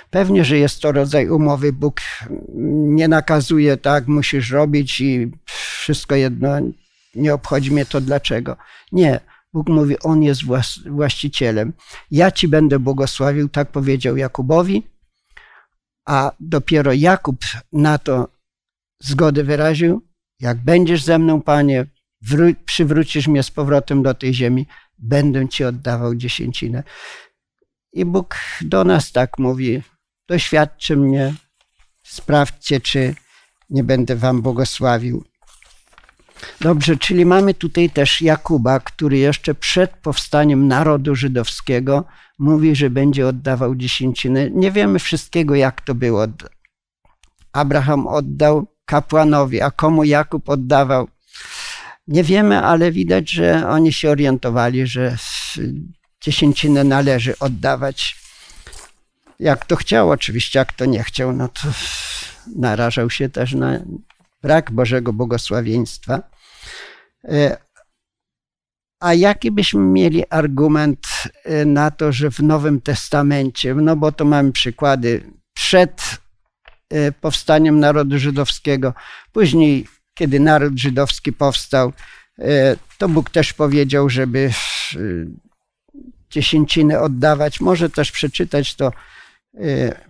Pewnie, 0.09 0.45
że 0.45 0.57
jest 0.57 0.81
to 0.81 0.91
rodzaj 0.91 1.29
umowy. 1.29 1.73
Bóg 1.73 2.01
nie 2.69 3.07
nakazuje, 3.07 3.77
tak, 3.77 4.07
musisz 4.07 4.51
robić 4.51 5.01
i 5.01 5.31
wszystko 5.45 6.15
jedno, 6.15 6.49
nie 7.15 7.33
obchodzi 7.33 7.71
mnie 7.71 7.85
to 7.85 8.01
dlaczego. 8.01 8.57
Nie. 8.91 9.19
Bóg 9.55 9.69
mówi, 9.69 9.99
On 9.99 10.23
jest 10.23 10.41
właścicielem. 10.85 11.73
Ja 12.11 12.31
ci 12.31 12.47
będę 12.47 12.79
błogosławił, 12.79 13.49
tak 13.49 13.71
powiedział 13.71 14.17
Jakubowi, 14.17 14.83
a 16.05 16.31
dopiero 16.39 16.93
Jakub 16.93 17.37
na 17.73 17.97
to 17.97 18.27
zgodę 18.99 19.43
wyraził. 19.43 20.01
Jak 20.39 20.57
będziesz 20.57 21.03
ze 21.03 21.19
mną, 21.19 21.41
Panie, 21.41 21.85
przywrócisz 22.65 23.27
mnie 23.27 23.43
z 23.43 23.51
powrotem 23.51 24.03
do 24.03 24.13
tej 24.13 24.33
ziemi, 24.33 24.67
będę 24.97 25.49
Ci 25.49 25.63
oddawał 25.63 26.15
dziesięcinę. 26.15 26.83
I 27.93 28.05
Bóg 28.05 28.35
do 28.61 28.83
nas 28.83 29.11
tak 29.11 29.39
mówi: 29.39 29.83
doświadczy 30.27 30.97
mnie, 30.97 31.33
sprawdźcie, 32.03 32.81
czy 32.81 33.15
nie 33.69 33.83
będę 33.83 34.15
Wam 34.15 34.41
błogosławił. 34.41 35.23
Dobrze, 36.61 36.97
czyli 36.97 37.25
mamy 37.25 37.53
tutaj 37.53 37.89
też 37.89 38.21
Jakuba, 38.21 38.79
który 38.79 39.17
jeszcze 39.17 39.55
przed 39.55 39.91
powstaniem 39.91 40.67
narodu 40.67 41.15
żydowskiego 41.15 42.03
mówi, 42.39 42.75
że 42.75 42.89
będzie 42.89 43.27
oddawał 43.27 43.75
dziesięcinę. 43.75 44.49
Nie 44.49 44.71
wiemy 44.71 44.99
wszystkiego, 44.99 45.55
jak 45.55 45.81
to 45.81 45.95
było. 45.95 46.27
Abraham 47.53 48.07
oddał 48.07 48.67
kapłanowi, 48.85 49.61
a 49.61 49.71
komu 49.71 50.03
Jakub 50.03 50.49
oddawał. 50.49 51.07
Nie 52.07 52.23
wiemy, 52.23 52.61
ale 52.61 52.91
widać, 52.91 53.31
że 53.31 53.69
oni 53.69 53.93
się 53.93 54.09
orientowali, 54.09 54.87
że 54.87 55.17
dziesięcinę 56.21 56.83
należy 56.83 57.39
oddawać. 57.39 58.15
Jak 59.39 59.65
to 59.65 59.75
chciał, 59.75 60.11
oczywiście, 60.11 60.59
jak 60.59 60.73
to 60.73 60.85
nie 60.85 61.03
chciał, 61.03 61.33
no 61.33 61.47
to 61.47 61.61
narażał 62.55 63.09
się 63.09 63.29
też 63.29 63.53
na 63.53 63.79
brak 64.45 64.71
Bożego 64.71 65.13
błogosławieństwa. 65.13 66.21
E, 67.23 67.57
a 68.99 69.13
jaki 69.13 69.51
byśmy 69.51 69.81
mieli 69.81 70.23
argument 70.29 71.07
e, 71.43 71.65
na 71.65 71.91
to, 71.91 72.11
że 72.11 72.31
w 72.31 72.39
Nowym 72.39 72.81
Testamencie, 72.81 73.75
no 73.75 73.95
bo 73.95 74.11
to 74.11 74.25
mamy 74.25 74.51
przykłady 74.51 75.23
przed 75.53 76.01
e, 76.89 77.11
powstaniem 77.11 77.79
narodu 77.79 78.19
żydowskiego, 78.19 78.93
później, 79.31 79.87
kiedy 80.13 80.39
naród 80.39 80.79
żydowski 80.79 81.33
powstał, 81.33 81.93
to 82.97 83.09
Bóg 83.09 83.29
też 83.29 83.53
powiedział, 83.53 84.09
żeby 84.09 84.51
dziesięciny 86.29 86.99
oddawać. 86.99 87.61
Może 87.61 87.89
też 87.89 88.11
przeczytać 88.11 88.75
to. 88.75 88.91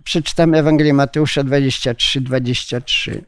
Przeczytam 0.04 0.54
Ewangelię 0.54 0.94
Mateusza 0.94 1.44
23, 1.44 2.20
23. 2.20 3.24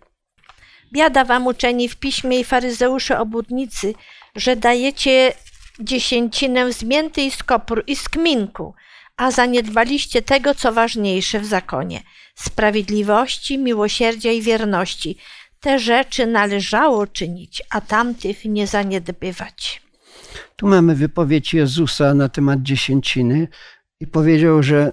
Biada 0.93 1.25
wam 1.25 1.47
uczeni 1.47 1.89
w 1.89 1.97
piśmie 1.97 2.41
i 2.41 2.45
faryzeusze 2.45 3.19
obudnicy, 3.19 3.95
że 4.37 4.57
dajecie 4.57 5.33
dziesięcinę 5.81 6.73
z 6.73 6.83
mięty 6.83 7.23
i 7.23 7.31
z 7.31 7.43
kopru 7.43 7.83
i 7.87 7.97
z 7.97 8.09
kminku, 8.09 8.75
a 9.17 9.31
zaniedbaliście 9.31 10.23
tego, 10.23 10.55
co 10.55 10.73
ważniejsze 10.73 11.41
w 11.41 11.47
zakonie 11.47 12.03
sprawiedliwości, 12.35 13.59
miłosierdzia 13.59 14.33
i 14.33 14.43
wierności. 14.43 15.19
Te 15.61 15.79
rzeczy 15.79 16.27
należało 16.27 17.07
czynić, 17.07 17.63
a 17.71 17.81
tamtych 17.81 18.45
nie 18.45 18.67
zaniedbywać. 18.67 19.83
Tu 20.57 20.67
mamy 20.67 20.95
wypowiedź 20.95 21.55
Jezusa 21.55 22.15
na 22.15 22.29
temat 22.29 22.63
dziesięciny 22.63 23.49
i 24.01 24.07
powiedział, 24.07 24.63
że 24.63 24.93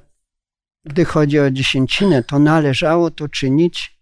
gdy 0.85 1.05
chodzi 1.05 1.39
o 1.39 1.51
dziesięcinę, 1.51 2.23
to 2.23 2.39
należało 2.39 3.11
to 3.11 3.27
czynić 3.27 3.94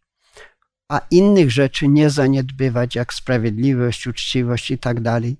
a 0.93 1.01
innych 1.11 1.51
rzeczy 1.51 1.87
nie 1.87 2.09
zaniedbywać, 2.09 2.95
jak 2.95 3.13
sprawiedliwość, 3.13 4.07
uczciwość 4.07 4.71
i 4.71 4.77
tak 4.77 5.01
dalej. 5.01 5.37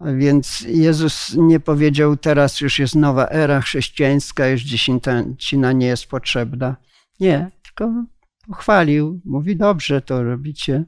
Więc 0.00 0.60
Jezus 0.60 1.34
nie 1.36 1.60
powiedział, 1.60 2.16
teraz 2.16 2.60
już 2.60 2.78
jest 2.78 2.94
nowa 2.94 3.28
era 3.28 3.60
chrześcijańska, 3.60 4.48
już 4.48 4.62
dziesięcina 4.62 5.72
nie 5.72 5.86
jest 5.86 6.06
potrzebna. 6.06 6.76
Nie, 7.20 7.50
tylko 7.62 8.04
pochwalił, 8.46 9.20
mówi, 9.24 9.56
dobrze 9.56 10.00
to 10.00 10.22
robicie, 10.22 10.84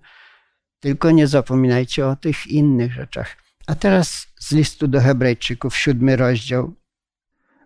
tylko 0.80 1.10
nie 1.10 1.26
zapominajcie 1.26 2.06
o 2.06 2.16
tych 2.16 2.46
innych 2.46 2.92
rzeczach. 2.92 3.36
A 3.66 3.75
teraz 3.75 4.26
z 4.40 4.52
listu 4.52 4.88
do 4.88 5.00
Hebrajczyków, 5.00 5.76
siódmy 5.76 6.16
rozdział. 6.16 6.75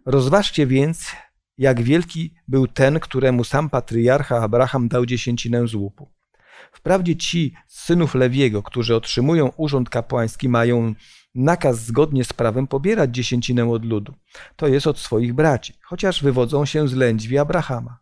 Rozważcie 0.06 0.66
więc, 0.66 1.12
jak 1.58 1.82
wielki 1.82 2.34
był 2.48 2.66
ten, 2.66 3.00
któremu 3.00 3.44
sam 3.44 3.70
patriarcha 3.70 4.36
Abraham 4.42 4.88
dał 4.88 5.06
dziesięcinę 5.06 5.68
z 5.68 5.74
łupu. 5.74 6.19
Wprawdzie 6.72 7.16
ci 7.16 7.54
synów 7.66 8.14
Lewiego, 8.14 8.62
którzy 8.62 8.96
otrzymują 8.96 9.52
urząd 9.56 9.90
kapłański, 9.90 10.48
mają 10.48 10.94
nakaz 11.34 11.84
zgodnie 11.84 12.24
z 12.24 12.32
prawem 12.32 12.66
pobierać 12.66 13.14
dziesięcinę 13.14 13.70
od 13.70 13.84
ludu, 13.84 14.14
to 14.56 14.68
jest 14.68 14.86
od 14.86 14.98
swoich 14.98 15.34
braci, 15.34 15.74
chociaż 15.82 16.22
wywodzą 16.22 16.64
się 16.64 16.88
z 16.88 16.94
lędźwi 16.94 17.38
Abrahama. 17.38 17.98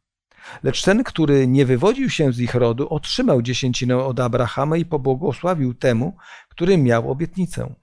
Lecz 0.63 0.83
ten, 0.83 1.05
który 1.05 1.47
nie 1.47 1.67
wywodził 1.67 2.11
się 2.11 2.33
z 2.33 2.41
ich 2.41 2.55
rodu, 2.55 2.89
otrzymał 2.89 3.43
dziesięcinę 3.43 4.05
od 4.05 4.21
Abrahama 4.21 4.77
i 4.77 4.85
pobłogosławił 4.85 5.75
temu, 5.75 6.17
który 6.49 6.79
miał 6.79 7.11
obietnicę. 7.11 7.75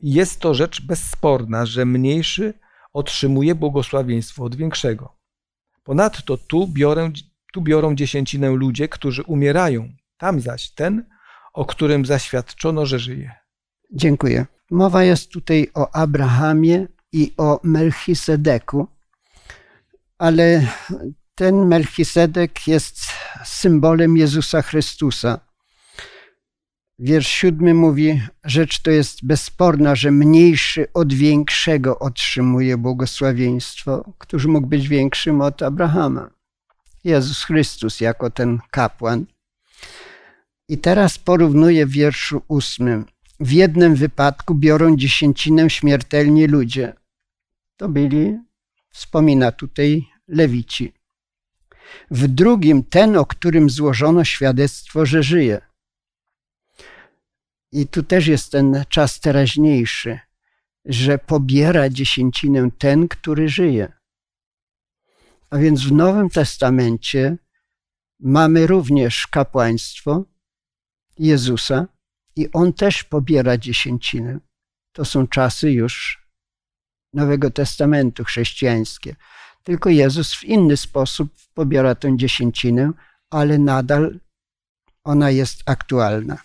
I 0.00 0.12
jest 0.12 0.40
to 0.40 0.54
rzecz 0.54 0.80
bezsporna, 0.80 1.66
że 1.66 1.84
mniejszy 1.84 2.54
otrzymuje 2.92 3.54
błogosławieństwo 3.54 4.44
od 4.44 4.56
większego. 4.56 5.16
Ponadto 5.84 6.36
tu, 6.36 6.66
biorę, 6.68 7.10
tu 7.52 7.62
biorą 7.62 7.94
dziesięcinę 7.94 8.50
ludzie, 8.50 8.88
którzy 8.88 9.22
umierają, 9.22 9.88
tam 10.18 10.40
zaś 10.40 10.70
ten, 10.70 11.04
o 11.52 11.64
którym 11.64 12.06
zaświadczono, 12.06 12.86
że 12.86 12.98
żyje. 12.98 13.32
Dziękuję. 13.92 14.46
Mowa 14.70 15.04
jest 15.04 15.28
tutaj 15.28 15.70
o 15.74 15.94
Abrahamie 15.94 16.86
i 17.12 17.34
o 17.36 17.60
Melchisedeku, 17.62 18.86
ale 20.18 20.66
ten 21.34 21.66
Melchisedek 21.66 22.66
jest 22.66 22.98
symbolem 23.44 24.16
Jezusa 24.16 24.62
Chrystusa. 24.62 25.40
Wiersz 26.98 27.28
siódmy 27.28 27.74
mówi, 27.74 28.22
rzecz 28.44 28.82
to 28.82 28.90
jest 28.90 29.26
bezsporna, 29.26 29.94
że 29.94 30.10
mniejszy 30.10 30.86
od 30.94 31.12
większego 31.12 31.98
otrzymuje 31.98 32.76
błogosławieństwo. 32.76 34.12
Któż 34.18 34.46
mógł 34.46 34.66
być 34.66 34.88
większym 34.88 35.40
od 35.40 35.62
Abrahama? 35.62 36.30
Jezus 37.04 37.44
Chrystus 37.44 38.00
jako 38.00 38.30
ten 38.30 38.58
kapłan. 38.70 39.26
I 40.68 40.78
teraz 40.78 41.18
porównuję 41.18 41.86
w 41.86 41.90
wierszu 41.90 42.42
ósmym. 42.48 43.06
W 43.40 43.52
jednym 43.52 43.94
wypadku 43.94 44.54
biorą 44.54 44.96
dziesięcinę 44.96 45.70
śmiertelni 45.70 46.46
ludzie. 46.46 46.94
To 47.76 47.88
byli, 47.88 48.38
wspomina 48.90 49.52
tutaj, 49.52 50.08
lewici. 50.28 50.92
W 52.10 52.28
drugim 52.28 52.84
ten, 52.84 53.16
o 53.16 53.26
którym 53.26 53.70
złożono 53.70 54.24
świadectwo, 54.24 55.06
że 55.06 55.22
żyje. 55.22 55.60
I 57.72 57.86
tu 57.86 58.02
też 58.02 58.26
jest 58.26 58.52
ten 58.52 58.84
czas 58.88 59.20
teraźniejszy, 59.20 60.20
że 60.84 61.18
pobiera 61.18 61.88
dziesięcinę 61.88 62.68
ten, 62.78 63.08
który 63.08 63.48
żyje. 63.48 63.92
A 65.50 65.58
więc 65.58 65.82
w 65.82 65.92
Nowym 65.92 66.30
Testamencie 66.30 67.36
mamy 68.24 68.66
również 68.66 69.26
kapłaństwo 69.26 70.24
Jezusa 71.18 71.86
i 72.36 72.52
on 72.52 72.72
też 72.72 73.04
pobiera 73.04 73.58
dziesięcinę. 73.58 74.38
To 74.92 75.04
są 75.04 75.28
czasy 75.28 75.72
już 75.72 76.24
Nowego 77.12 77.50
Testamentu 77.50 78.24
chrześcijańskie. 78.24 79.16
Tylko 79.62 79.90
Jezus 79.90 80.34
w 80.34 80.44
inny 80.44 80.76
sposób 80.76 81.28
pobiera 81.54 81.94
tę 81.94 82.16
dziesięcinę, 82.16 82.90
ale 83.30 83.58
nadal 83.58 84.20
ona 85.04 85.30
jest 85.30 85.62
aktualna. 85.66 86.38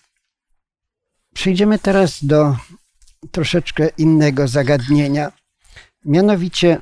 Przejdziemy 1.33 1.79
teraz 1.79 2.25
do 2.25 2.57
troszeczkę 3.31 3.89
innego 3.98 4.48
zagadnienia. 4.48 5.31
Mianowicie, 6.05 6.81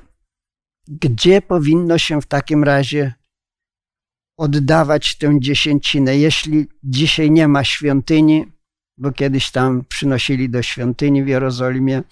gdzie 0.88 1.42
powinno 1.42 1.98
się 1.98 2.22
w 2.22 2.25
takim 2.25 2.63
razie 2.63 3.13
oddawać 4.38 5.15
tę 5.15 5.36
dziesięcinę, 5.39 6.17
jeśli 6.17 6.67
dzisiaj 6.84 7.32
nie 7.32 7.48
ma 7.48 7.63
świątyni, 7.63 8.46
bo 8.98 9.12
kiedyś 9.12 9.51
tam 9.51 9.84
przynosili 9.89 10.50
do 10.50 10.62
świątyni 10.62 11.24
w 11.24 11.27
Jerozolimie. 11.27 12.03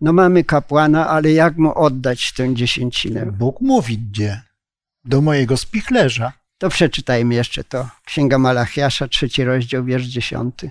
No 0.00 0.12
mamy 0.12 0.44
kapłana, 0.44 1.08
ale 1.08 1.32
jak 1.32 1.56
mu 1.56 1.78
oddać 1.78 2.32
tę 2.32 2.54
dziesięcinę? 2.54 3.26
Bóg 3.26 3.60
mówi 3.60 3.98
gdzie? 3.98 4.42
Do 5.04 5.20
mojego 5.20 5.56
spichlerza. 5.56 6.32
To 6.58 6.68
przeczytajmy 6.68 7.34
jeszcze 7.34 7.64
to. 7.64 7.88
Księga 8.04 8.38
Malachiasza, 8.38 9.08
trzeci 9.08 9.44
rozdział, 9.44 9.84
wiersz 9.84 10.04
dziesiąty. 10.04 10.70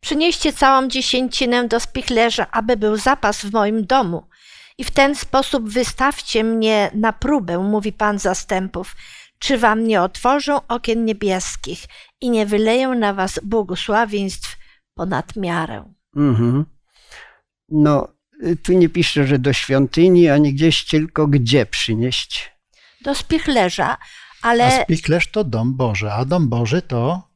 Przynieście 0.00 0.52
całą 0.52 0.88
dziesięcinę 0.88 1.68
do 1.68 1.80
spichlerza, 1.80 2.50
aby 2.50 2.76
był 2.76 2.96
zapas 2.96 3.44
w 3.44 3.52
moim 3.52 3.86
domu. 3.86 4.26
I 4.78 4.84
w 4.84 4.90
ten 4.90 5.14
sposób 5.14 5.68
wystawcie 5.68 6.44
mnie 6.44 6.90
na 6.94 7.12
próbę, 7.12 7.58
mówi 7.58 7.92
Pan 7.92 8.18
zastępów. 8.18 8.96
Czy 9.42 9.58
wam 9.58 9.86
nie 9.86 10.02
otworzą 10.02 10.66
okien 10.68 11.04
niebieskich 11.04 11.84
i 12.20 12.30
nie 12.30 12.46
wyleją 12.46 12.94
na 12.94 13.14
was 13.14 13.40
błogosławieństw 13.42 14.56
ponad 14.94 15.36
miarę? 15.36 15.92
Mhm. 16.16 16.64
No, 17.68 18.08
tu 18.62 18.72
nie 18.72 18.88
pisze, 18.88 19.26
że 19.26 19.38
do 19.38 19.52
świątyni, 19.52 20.28
ani 20.28 20.54
gdzieś, 20.54 20.86
tylko 20.86 21.26
gdzie 21.26 21.66
przynieść. 21.66 22.52
Do 23.00 23.14
spichlerza, 23.14 23.96
A 24.42 24.48
ale 24.48 24.82
spichlerz 24.84 25.30
to 25.30 25.44
dom 25.44 25.76
Boży, 25.76 26.12
a 26.12 26.24
dom 26.24 26.48
Boży 26.48 26.82
to 26.82 27.31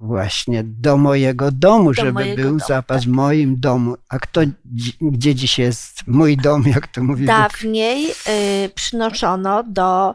Właśnie 0.00 0.64
do 0.64 0.96
mojego 0.96 1.50
domu, 1.52 1.94
żeby 1.94 2.12
mojego 2.12 2.36
był 2.36 2.46
domu, 2.46 2.58
zapas 2.68 2.96
tak. 2.96 3.08
w 3.08 3.12
moim 3.12 3.60
domu. 3.60 3.96
A 4.08 4.18
kto, 4.18 4.40
dzi- 4.64 4.96
gdzie 5.00 5.34
dziś 5.34 5.58
jest 5.58 6.06
mój 6.06 6.36
dom, 6.36 6.64
jak 6.66 6.86
to 6.86 7.02
mówi 7.02 7.26
Bóg? 7.26 7.36
dawniej 7.36 8.10
y, 8.10 8.68
przynoszono 8.74 9.62
do 9.62 10.14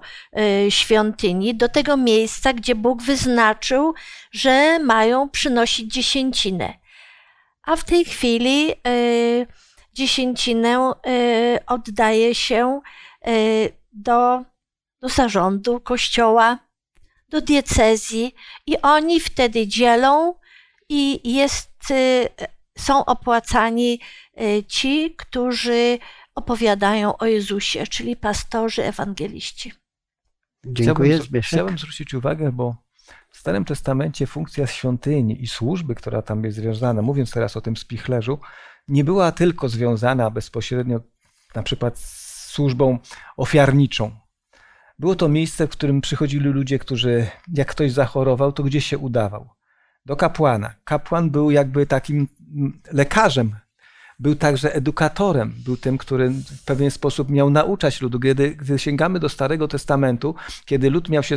y, 0.67 0.71
świątyni, 0.71 1.55
do 1.55 1.69
tego 1.69 1.97
miejsca, 1.97 2.53
gdzie 2.53 2.75
Bóg 2.75 3.01
wyznaczył, 3.03 3.93
że 4.31 4.79
mają 4.79 5.29
przynosić 5.29 5.93
dziesięcinę. 5.93 6.73
A 7.63 7.75
w 7.75 7.83
tej 7.83 8.05
chwili 8.05 8.71
y, 8.87 9.47
dziesięcinę 9.93 10.91
y, 11.07 11.59
oddaje 11.67 12.35
się 12.35 12.81
y, 13.27 13.71
do, 13.93 14.43
do 15.01 15.09
zarządu 15.09 15.79
kościoła, 15.79 16.59
do 17.33 17.41
diecezji 17.41 18.35
i 18.67 18.81
oni 18.81 19.19
wtedy 19.19 19.67
dzielą 19.67 20.35
i 20.89 21.33
jest, 21.33 21.91
y, 21.91 22.29
są 22.77 23.05
opłacani 23.05 23.99
y, 24.41 24.63
ci, 24.67 25.15
którzy 25.17 25.99
opowiadają 26.35 27.17
o 27.17 27.25
Jezusie, 27.25 27.87
czyli 27.87 28.15
pastorzy, 28.15 28.83
ewangeliści. 28.83 29.73
Dziękuję, 30.65 31.19
Chciałbym, 31.19 31.41
chciałbym 31.41 31.77
zwrócić 31.77 32.13
uwagę, 32.13 32.51
bo 32.51 32.75
w 33.29 33.37
Starym 33.37 33.65
Testamencie 33.65 34.27
funkcja 34.27 34.67
świątyni 34.67 35.43
i 35.43 35.47
służby, 35.47 35.95
która 35.95 36.21
tam 36.21 36.43
jest 36.43 36.57
związana, 36.57 37.01
mówiąc 37.01 37.31
teraz 37.31 37.57
o 37.57 37.61
tym 37.61 37.77
spichlerzu, 37.77 38.39
nie 38.87 39.03
była 39.03 39.31
tylko 39.31 39.69
związana 39.69 40.29
bezpośrednio 40.29 40.99
na 41.55 41.63
przykład 41.63 41.99
z 41.99 42.23
służbą 42.53 42.99
ofiarniczą. 43.37 44.22
Było 45.03 45.15
to 45.15 45.29
miejsce, 45.29 45.67
w 45.67 45.69
którym 45.69 46.01
przychodzili 46.01 46.49
ludzie, 46.49 46.79
którzy, 46.79 47.27
jak 47.53 47.67
ktoś 47.67 47.91
zachorował, 47.91 48.51
to 48.51 48.63
gdzie 48.63 48.81
się 48.81 48.97
udawał? 48.97 49.49
Do 50.05 50.15
kapłana. 50.15 50.73
Kapłan 50.83 51.29
był 51.29 51.51
jakby 51.51 51.85
takim 51.85 52.27
mm, 52.55 52.81
lekarzem, 52.91 53.55
był 54.19 54.35
także 54.35 54.75
edukatorem, 54.75 55.53
był 55.65 55.77
tym, 55.77 55.97
który 55.97 56.29
w 56.29 56.65
pewien 56.65 56.91
sposób 56.91 57.29
miał 57.29 57.49
nauczać 57.49 58.01
ludu. 58.01 58.19
Gdy, 58.19 58.55
gdy 58.55 58.79
sięgamy 58.79 59.19
do 59.19 59.29
Starego 59.29 59.67
Testamentu, 59.67 60.35
kiedy 60.65 60.89
lud 60.89 61.09
miał 61.09 61.23
się 61.23 61.35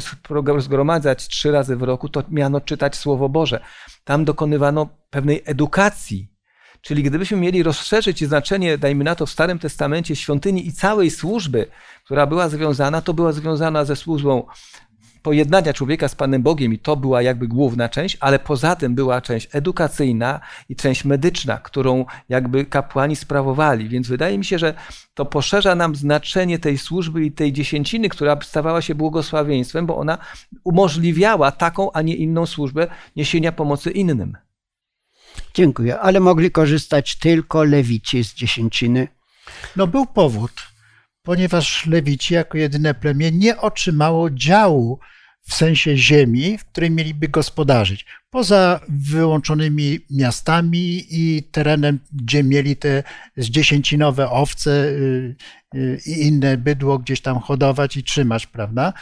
zgromadzać 0.59 1.29
trzy 1.29 1.51
razy 1.51 1.77
w 1.77 1.83
roku, 1.83 2.09
to 2.09 2.23
miano 2.31 2.61
czytać 2.61 2.97
Słowo 2.97 3.29
Boże. 3.29 3.61
Tam 4.05 4.25
dokonywano 4.25 4.89
pewnej 5.11 5.43
edukacji. 5.45 6.36
Czyli 6.87 7.03
gdybyśmy 7.03 7.37
mieli 7.37 7.63
rozszerzyć 7.63 8.25
znaczenie, 8.25 8.79
dajmy 8.79 9.05
na 9.05 9.15
to, 9.15 9.27
w 9.27 9.31
Starym 9.31 9.59
Testamencie 9.59 10.17
świątyni 10.17 10.67
i 10.67 10.73
całej 10.73 11.11
służby, 11.11 11.67
która 12.05 12.27
była 12.27 12.49
związana, 12.49 13.03
to 13.03 13.15
była 13.15 13.33
związana 13.33 13.85
ze 13.85 13.97
służbą 13.97 14.47
pojednania 15.23 15.73
człowieka 15.73 16.09
z 16.09 16.15
Panem 16.15 16.43
Bogiem 16.43 16.73
i 16.73 16.79
to 16.79 16.97
była 16.97 17.23
jakby 17.23 17.49
główna 17.49 17.89
część, 17.89 18.17
ale 18.21 18.39
poza 18.39 18.77
tym 18.77 18.95
była 18.95 19.21
część 19.21 19.49
edukacyjna 19.53 20.41
i 20.69 20.77
część 20.77 21.05
medyczna, 21.05 21.59
którą 21.59 22.05
jakby 22.29 22.65
kapłani 22.65 23.17
sprawowali. 23.17 23.89
Więc 23.89 24.09
wydaje 24.09 24.39
mi 24.39 24.45
się, 24.45 24.59
że 24.59 24.75
to 25.15 25.25
poszerza 25.25 25.75
nam 25.75 25.97
znaczenie 25.97 26.59
tej 26.59 26.79
służby 26.79 27.25
i 27.25 27.33
tej 27.33 27.53
dziesięciny, 27.53 28.09
która 28.09 28.39
stawała 28.43 28.83
się 28.83 28.95
błogosławieństwem, 28.95 29.87
bo 29.87 29.97
ona 29.97 30.19
umożliwiała 30.65 31.53
taką, 31.53 31.93
a 31.93 32.03
nie 32.03 32.15
inną 32.15 32.47
służbę 32.47 32.87
niesienia 33.17 33.53
pomocy 33.53 33.91
innym. 33.91 34.37
Dziękuję, 35.55 35.99
ale 35.99 36.21
mogli 36.21 36.51
korzystać 36.51 37.17
tylko 37.17 37.65
lewici 37.65 38.25
z 38.25 38.35
dziesięciny. 38.35 39.09
No 39.77 39.87
był 39.87 40.07
powód, 40.07 40.53
ponieważ 41.23 41.87
Lewici 41.87 42.35
jako 42.35 42.59
jedyne 42.59 42.95
plemię 42.95 43.33
nie 43.33 43.57
otrzymało 43.57 44.31
działu 44.31 44.99
w 45.49 45.55
sensie 45.55 45.97
ziemi, 45.97 46.59
w 46.59 46.65
której 46.65 46.91
mieliby 46.91 47.29
gospodarzyć. 47.29 48.07
Poza 48.31 48.81
wyłączonymi 48.89 49.99
miastami 50.11 51.05
i 51.11 51.43
terenem, 51.53 51.99
gdzie 52.13 52.43
mieli 52.43 52.77
te 52.77 53.03
zdziesięcinowe 53.37 54.31
owce 54.31 54.71
y, 54.71 55.37
y, 55.75 56.01
i 56.07 56.27
inne 56.27 56.57
bydło 56.57 56.99
gdzieś 56.99 57.21
tam 57.21 57.39
hodować 57.39 57.97
i 57.97 58.05
trzymać, 58.05 58.47
prawda? 58.47 58.93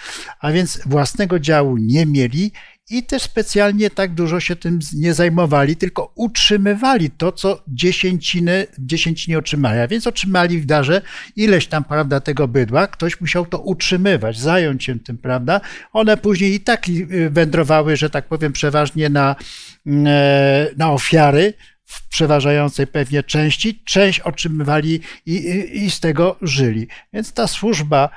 A 0.40 0.52
więc 0.52 0.80
własnego 0.86 1.38
działu 1.38 1.76
nie 1.76 2.06
mieli 2.06 2.52
i 2.90 3.02
też 3.02 3.22
specjalnie 3.22 3.90
tak 3.90 4.14
dużo 4.14 4.40
się 4.40 4.56
tym 4.56 4.78
nie 4.94 5.14
zajmowali, 5.14 5.76
tylko 5.76 6.12
utrzymywali 6.14 7.10
to, 7.10 7.32
co 7.32 7.62
dziesięciny, 7.68 8.66
dziesięcinie 8.78 9.38
otrzymali. 9.38 9.88
Więc 9.88 10.06
otrzymali 10.06 10.60
w 10.60 10.66
darze 10.66 11.02
ileś 11.36 11.66
tam, 11.66 11.84
prawda, 11.84 12.20
tego 12.20 12.48
bydła. 12.48 12.86
Ktoś 12.86 13.20
musiał 13.20 13.46
to 13.46 13.58
utrzymywać, 13.58 14.38
zająć 14.38 14.84
się 14.84 14.98
tym, 14.98 15.18
prawda. 15.18 15.60
One 15.92 16.16
później 16.16 16.54
i 16.54 16.60
tak 16.60 16.88
y, 16.88 17.30
wędrowały, 17.30 17.96
że 17.96 18.10
tak 18.10 18.28
powiem, 18.28 18.52
przeważnie 18.52 19.08
na, 19.08 19.36
e, 19.86 20.70
na 20.76 20.92
ofiary, 20.92 21.54
w 21.84 22.08
przeważającej 22.08 22.86
pewnie 22.86 23.22
części, 23.22 23.82
część 23.84 24.20
otrzymywali 24.20 25.00
i, 25.26 25.34
i, 25.34 25.84
i 25.84 25.90
z 25.90 26.00
tego 26.00 26.36
żyli. 26.42 26.88
Więc 27.12 27.32
ta 27.32 27.46
służba 27.46 28.10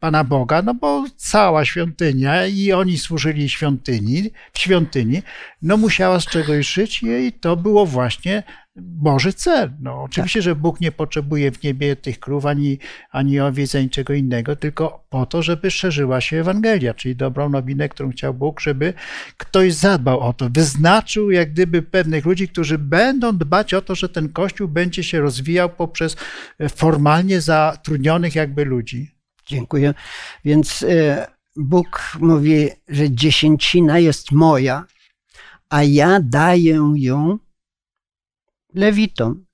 Pana 0.00 0.24
Boga, 0.24 0.62
no 0.62 0.74
bo 0.74 1.04
cała 1.16 1.64
świątynia 1.64 2.46
i 2.46 2.72
oni 2.72 2.98
służyli 2.98 3.48
świątyni, 3.48 4.30
w 4.52 4.58
świątyni, 4.58 5.22
no 5.62 5.76
musiała 5.76 6.20
z 6.20 6.26
czegoś 6.26 6.72
żyć 6.72 7.02
i 7.02 7.32
to 7.32 7.56
było 7.56 7.86
właśnie 7.86 8.42
Boży 8.76 9.32
cel. 9.32 9.70
No, 9.80 10.02
oczywiście, 10.02 10.38
tak. 10.40 10.44
że 10.44 10.54
Bóg 10.54 10.80
nie 10.80 10.92
potrzebuje 10.92 11.52
w 11.52 11.62
niebie 11.62 11.96
tych 11.96 12.20
krów 12.20 12.46
ani, 12.46 12.78
ani 13.10 13.40
owiec, 13.40 13.74
ani 13.74 13.90
czego 13.90 14.12
innego, 14.14 14.56
tylko 14.56 15.04
po 15.08 15.26
to, 15.26 15.42
żeby 15.42 15.70
szerzyła 15.70 16.20
się 16.20 16.40
Ewangelia, 16.40 16.94
czyli 16.94 17.16
dobrą 17.16 17.48
nowinę, 17.48 17.88
którą 17.88 18.10
chciał 18.10 18.34
Bóg, 18.34 18.60
żeby 18.60 18.94
ktoś 19.36 19.74
zadbał 19.74 20.20
o 20.20 20.32
to, 20.32 20.50
wyznaczył 20.50 21.30
jak 21.30 21.52
gdyby 21.52 21.82
pewnych 21.82 22.24
ludzi, 22.24 22.48
którzy 22.48 22.78
będą 22.78 23.38
dbać 23.38 23.74
o 23.74 23.82
to, 23.82 23.94
że 23.94 24.08
ten 24.08 24.28
Kościół 24.28 24.68
będzie 24.68 25.02
się 25.02 25.20
rozwijał 25.20 25.70
poprzez 25.70 26.16
formalnie 26.68 27.40
zatrudnionych 27.40 28.34
jakby 28.34 28.64
ludzi. 28.64 29.19
Dziękuję. 29.50 29.94
Więc 30.44 30.82
e, 30.82 31.26
Bóg 31.56 32.16
mówi, 32.20 32.68
że 32.88 33.10
dziesięcina 33.10 33.98
jest 33.98 34.32
moja, 34.32 34.84
a 35.68 35.82
ja 35.82 36.20
daję 36.22 36.92
ją 36.96 37.38
lewitom. 38.74 39.44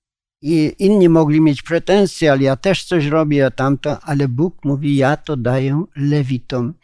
I 0.43 0.73
inni 0.79 1.09
mogli 1.09 1.41
mieć 1.41 1.63
pretensje, 1.63 2.33
ale 2.33 2.43
ja 2.43 2.57
też 2.57 2.85
coś 2.85 3.07
robię, 3.07 3.47
a 3.47 3.51
tamto, 3.51 4.01
ale 4.01 4.29
Bóg 4.29 4.65
mówi, 4.65 4.97
ja 4.97 5.17
to 5.17 5.37
daję 5.37 5.85
lewitom. 5.97 6.75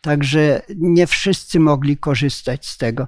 Także 0.00 0.62
nie 0.76 1.06
wszyscy 1.06 1.60
mogli 1.60 1.96
korzystać 1.96 2.66
z 2.66 2.78
tego. 2.78 3.06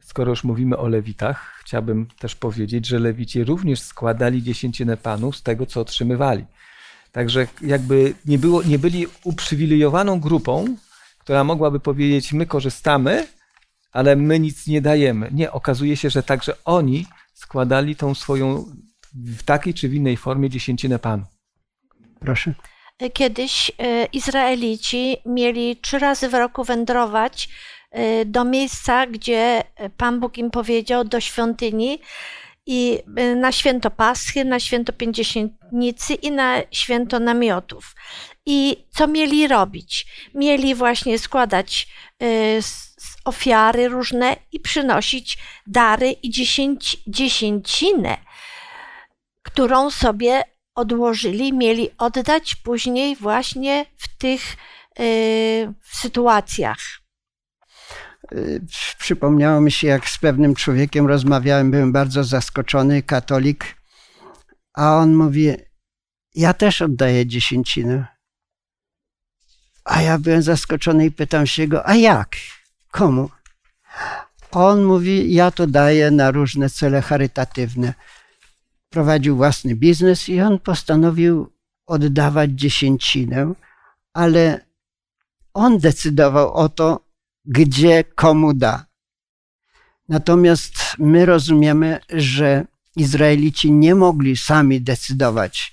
Skoro 0.00 0.30
już 0.30 0.44
mówimy 0.44 0.76
o 0.78 0.88
lewitach, 0.88 1.58
chciałbym 1.60 2.06
też 2.18 2.34
powiedzieć, 2.34 2.86
że 2.86 2.98
lewici 2.98 3.44
również 3.44 3.80
składali 3.80 4.42
dziesięcinę 4.42 4.96
panów 4.96 5.36
z 5.36 5.42
tego, 5.42 5.66
co 5.66 5.80
otrzymywali. 5.80 6.44
Także 7.14 7.46
jakby 7.60 8.14
nie, 8.26 8.38
było, 8.38 8.62
nie 8.62 8.78
byli 8.78 9.06
uprzywilejowaną 9.24 10.20
grupą, 10.20 10.76
która 11.18 11.44
mogłaby 11.44 11.80
powiedzieć, 11.80 12.32
my 12.32 12.46
korzystamy, 12.46 13.26
ale 13.92 14.16
my 14.16 14.40
nic 14.40 14.66
nie 14.66 14.80
dajemy. 14.80 15.30
Nie, 15.32 15.52
okazuje 15.52 15.96
się, 15.96 16.10
że 16.10 16.22
także 16.22 16.56
oni 16.64 17.06
składali 17.34 17.96
tą 17.96 18.14
swoją 18.14 18.64
w 19.14 19.42
takiej 19.42 19.74
czy 19.74 19.88
w 19.88 19.94
innej 19.94 20.16
formie 20.16 20.50
dziesięcinę 20.50 20.98
Panu. 20.98 21.24
Proszę. 22.20 22.54
Kiedyś 23.12 23.72
e, 23.78 24.04
Izraelici 24.04 25.16
mieli 25.26 25.76
trzy 25.76 25.98
razy 25.98 26.28
w 26.28 26.34
roku 26.34 26.64
wędrować 26.64 27.48
e, 27.90 28.24
do 28.24 28.44
miejsca, 28.44 29.06
gdzie 29.06 29.62
Pan 29.96 30.20
Bóg 30.20 30.38
im 30.38 30.50
powiedział, 30.50 31.04
do 31.04 31.20
świątyni, 31.20 31.98
i 32.66 33.02
e, 33.16 33.34
na 33.34 33.52
święto 33.52 33.90
Paschy, 33.90 34.44
na 34.44 34.60
święto 34.60 34.92
Pięćdziesiętnicy 34.92 36.14
i 36.14 36.30
na 36.30 36.56
święto 36.70 37.20
namiotów. 37.20 37.94
I 38.46 38.76
co 38.90 39.06
mieli 39.06 39.48
robić? 39.48 40.06
Mieli 40.34 40.74
właśnie 40.74 41.18
składać 41.18 41.88
ofiary 43.24 43.88
różne 43.88 44.36
i 44.52 44.60
przynosić 44.60 45.38
dary 45.66 46.10
i 46.10 46.30
dziesięci, 46.30 47.02
dziesięcinę, 47.06 48.16
którą 49.42 49.90
sobie 49.90 50.42
odłożyli, 50.74 51.52
mieli 51.52 51.90
oddać 51.98 52.54
później 52.54 53.16
właśnie 53.16 53.86
w 53.96 54.18
tych 54.18 54.56
y, 55.00 55.72
sytuacjach. 55.82 57.03
Y, 58.34 58.60
przypomniało 58.98 59.60
mi 59.60 59.72
się, 59.72 59.86
jak 59.86 60.08
z 60.08 60.18
pewnym 60.18 60.54
człowiekiem 60.54 61.06
rozmawiałem, 61.06 61.70
byłem 61.70 61.92
bardzo 61.92 62.24
zaskoczony, 62.24 63.02
katolik, 63.02 63.76
a 64.72 64.96
on 64.96 65.14
mówi: 65.14 65.56
Ja 66.34 66.54
też 66.54 66.82
oddaję 66.82 67.26
dziesięcinę. 67.26 68.06
A 69.84 70.02
ja 70.02 70.18
byłem 70.18 70.42
zaskoczony 70.42 71.06
i 71.06 71.10
pytam 71.10 71.46
się 71.46 71.68
go: 71.68 71.86
A 71.86 71.94
jak? 71.94 72.36
Komu? 72.90 73.30
On 74.50 74.84
mówi, 74.84 75.34
ja 75.34 75.50
to 75.50 75.66
daję 75.66 76.10
na 76.10 76.30
różne 76.30 76.70
cele 76.70 77.02
charytatywne. 77.02 77.94
Prowadził 78.90 79.36
własny 79.36 79.74
biznes 79.74 80.28
i 80.28 80.40
on 80.40 80.58
postanowił 80.58 81.52
oddawać 81.86 82.50
dziesięcinę, 82.50 83.52
ale 84.12 84.66
on 85.54 85.78
decydował 85.78 86.52
o 86.52 86.68
to, 86.68 87.04
gdzie 87.44 88.04
komu 88.04 88.54
da. 88.54 88.86
Natomiast 90.08 90.74
my 90.98 91.26
rozumiemy, 91.26 92.00
że 92.08 92.66
Izraelici 92.96 93.72
nie 93.72 93.94
mogli 93.94 94.36
sami 94.36 94.80
decydować, 94.80 95.72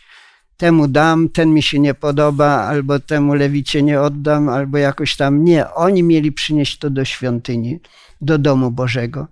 temu 0.58 0.88
dam, 0.88 1.30
ten 1.30 1.54
mi 1.54 1.64
się 1.64 1.80
nie 1.80 1.94
podoba, 1.94 2.48
albo 2.48 3.00
temu 3.00 3.34
lewicie 3.34 3.84
nie 3.84 4.02
oddam, 4.02 4.50
albo 4.50 4.78
jakoś 4.78 5.16
tam. 5.16 5.44
Nie, 5.44 5.70
oni 5.70 6.04
mieli 6.04 6.32
przynieść 6.32 6.78
to 6.78 6.90
do 6.90 7.06
świątyni, 7.06 7.80
do 8.22 8.38
domu 8.38 8.72
Bożego. 8.72 9.28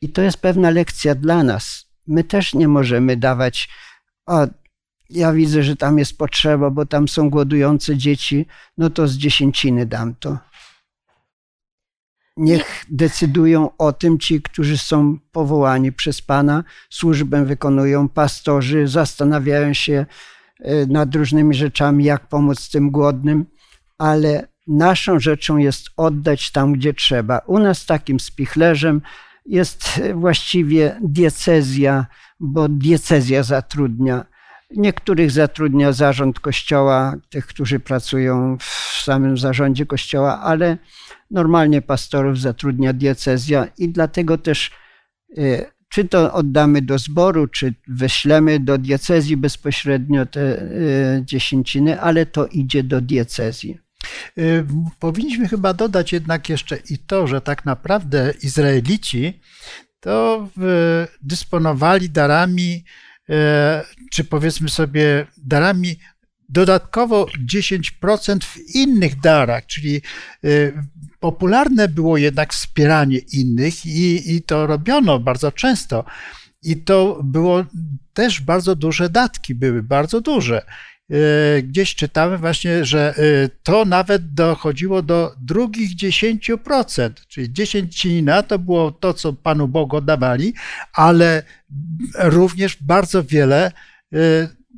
I 0.00 0.08
to 0.08 0.22
jest 0.22 0.36
pewna 0.36 0.70
lekcja 0.70 1.14
dla 1.14 1.42
nas. 1.42 1.86
My 2.06 2.24
też 2.24 2.54
nie 2.54 2.68
możemy 2.68 3.16
dawać, 3.16 3.68
o, 4.26 4.46
ja 5.10 5.32
widzę, 5.32 5.62
że 5.62 5.76
tam 5.76 5.98
jest 5.98 6.18
potrzeba, 6.18 6.70
bo 6.70 6.86
tam 6.86 7.08
są 7.08 7.30
głodujące 7.30 7.96
dzieci, 7.96 8.46
no 8.78 8.90
to 8.90 9.08
z 9.08 9.16
dziesięciny 9.16 9.86
dam 9.86 10.14
to. 10.14 10.38
Niech 12.40 12.84
decydują 12.90 13.70
o 13.78 13.92
tym 13.92 14.18
ci, 14.18 14.42
którzy 14.42 14.78
są 14.78 15.18
powołani 15.32 15.92
przez 15.92 16.22
Pana, 16.22 16.64
służbę 16.90 17.44
wykonują, 17.44 18.08
pastorzy, 18.08 18.88
zastanawiają 18.88 19.74
się, 19.74 20.06
Y, 20.68 20.86
nad 20.86 21.14
różnymi 21.14 21.54
rzeczami, 21.54 22.04
jak 22.04 22.26
pomóc 22.26 22.70
tym 22.70 22.90
głodnym, 22.90 23.46
ale 23.98 24.48
naszą 24.66 25.20
rzeczą 25.20 25.56
jest 25.56 25.86
oddać 25.96 26.50
tam, 26.50 26.72
gdzie 26.72 26.94
trzeba. 26.94 27.38
U 27.38 27.58
nas 27.58 27.86
takim 27.86 28.20
spichlerzem 28.20 29.02
jest 29.46 30.00
właściwie 30.14 30.96
diecezja, 31.02 32.06
bo 32.40 32.68
diecezja 32.68 33.42
zatrudnia. 33.42 34.24
Niektórych 34.76 35.30
zatrudnia 35.30 35.92
zarząd 35.92 36.40
kościoła, 36.40 37.14
tych, 37.30 37.46
którzy 37.46 37.80
pracują 37.80 38.58
w 38.58 39.02
samym 39.04 39.38
zarządzie 39.38 39.86
kościoła, 39.86 40.40
ale 40.40 40.78
normalnie 41.30 41.82
pastorów 41.82 42.40
zatrudnia 42.40 42.92
diecezja 42.92 43.66
i 43.78 43.88
dlatego 43.88 44.38
też 44.38 44.70
y, 45.38 45.66
czy 45.88 46.04
to 46.04 46.32
oddamy 46.32 46.82
do 46.82 46.98
zboru, 46.98 47.46
czy 47.46 47.74
wyślemy 47.88 48.60
do 48.60 48.78
diecezji 48.78 49.36
bezpośrednio 49.36 50.26
te 50.26 50.62
y, 50.62 51.22
dziesięciny, 51.24 52.00
ale 52.00 52.26
to 52.26 52.46
idzie 52.46 52.82
do 52.82 53.00
diecezji. 53.00 53.78
Y, 54.38 54.66
powinniśmy 54.98 55.48
chyba 55.48 55.74
dodać 55.74 56.12
jednak 56.12 56.48
jeszcze 56.48 56.76
i 56.90 56.98
to, 56.98 57.26
że 57.26 57.40
tak 57.40 57.64
naprawdę 57.64 58.34
Izraelici 58.42 59.40
to 60.00 60.48
dysponowali 61.22 62.10
darami, 62.10 62.84
czy 64.10 64.24
powiedzmy 64.24 64.68
sobie 64.68 65.26
darami 65.36 65.96
dodatkowo 66.48 67.26
10% 67.48 68.44
w 68.44 68.74
innych 68.74 69.20
darach, 69.20 69.66
czyli 69.66 70.02
popularne 71.20 71.88
było 71.88 72.16
jednak 72.16 72.52
wspieranie 72.52 73.18
innych 73.18 73.86
i, 73.86 74.34
i 74.34 74.42
to 74.42 74.66
robiono 74.66 75.18
bardzo 75.18 75.52
często. 75.52 76.04
I 76.62 76.76
to 76.76 77.20
było 77.24 77.64
też 78.12 78.40
bardzo 78.40 78.76
duże 78.76 79.10
datki, 79.10 79.54
były 79.54 79.82
bardzo 79.82 80.20
duże. 80.20 80.66
E, 81.10 81.62
gdzieś 81.62 81.94
czytamy 81.94 82.38
właśnie, 82.38 82.84
że 82.84 83.14
e, 83.16 83.48
to 83.62 83.84
nawet 83.84 84.34
dochodziło 84.34 85.02
do 85.02 85.34
drugich 85.40 85.96
10%, 85.96 87.10
czyli 87.28 87.52
dziesięcina 87.52 88.42
to 88.42 88.58
było 88.58 88.92
to, 88.92 89.14
co 89.14 89.32
Panu 89.32 89.68
Bogu 89.68 90.00
dawali, 90.00 90.54
ale 90.92 91.42
również 92.18 92.76
bardzo 92.82 93.24
wiele 93.24 93.72
e, 94.12 94.18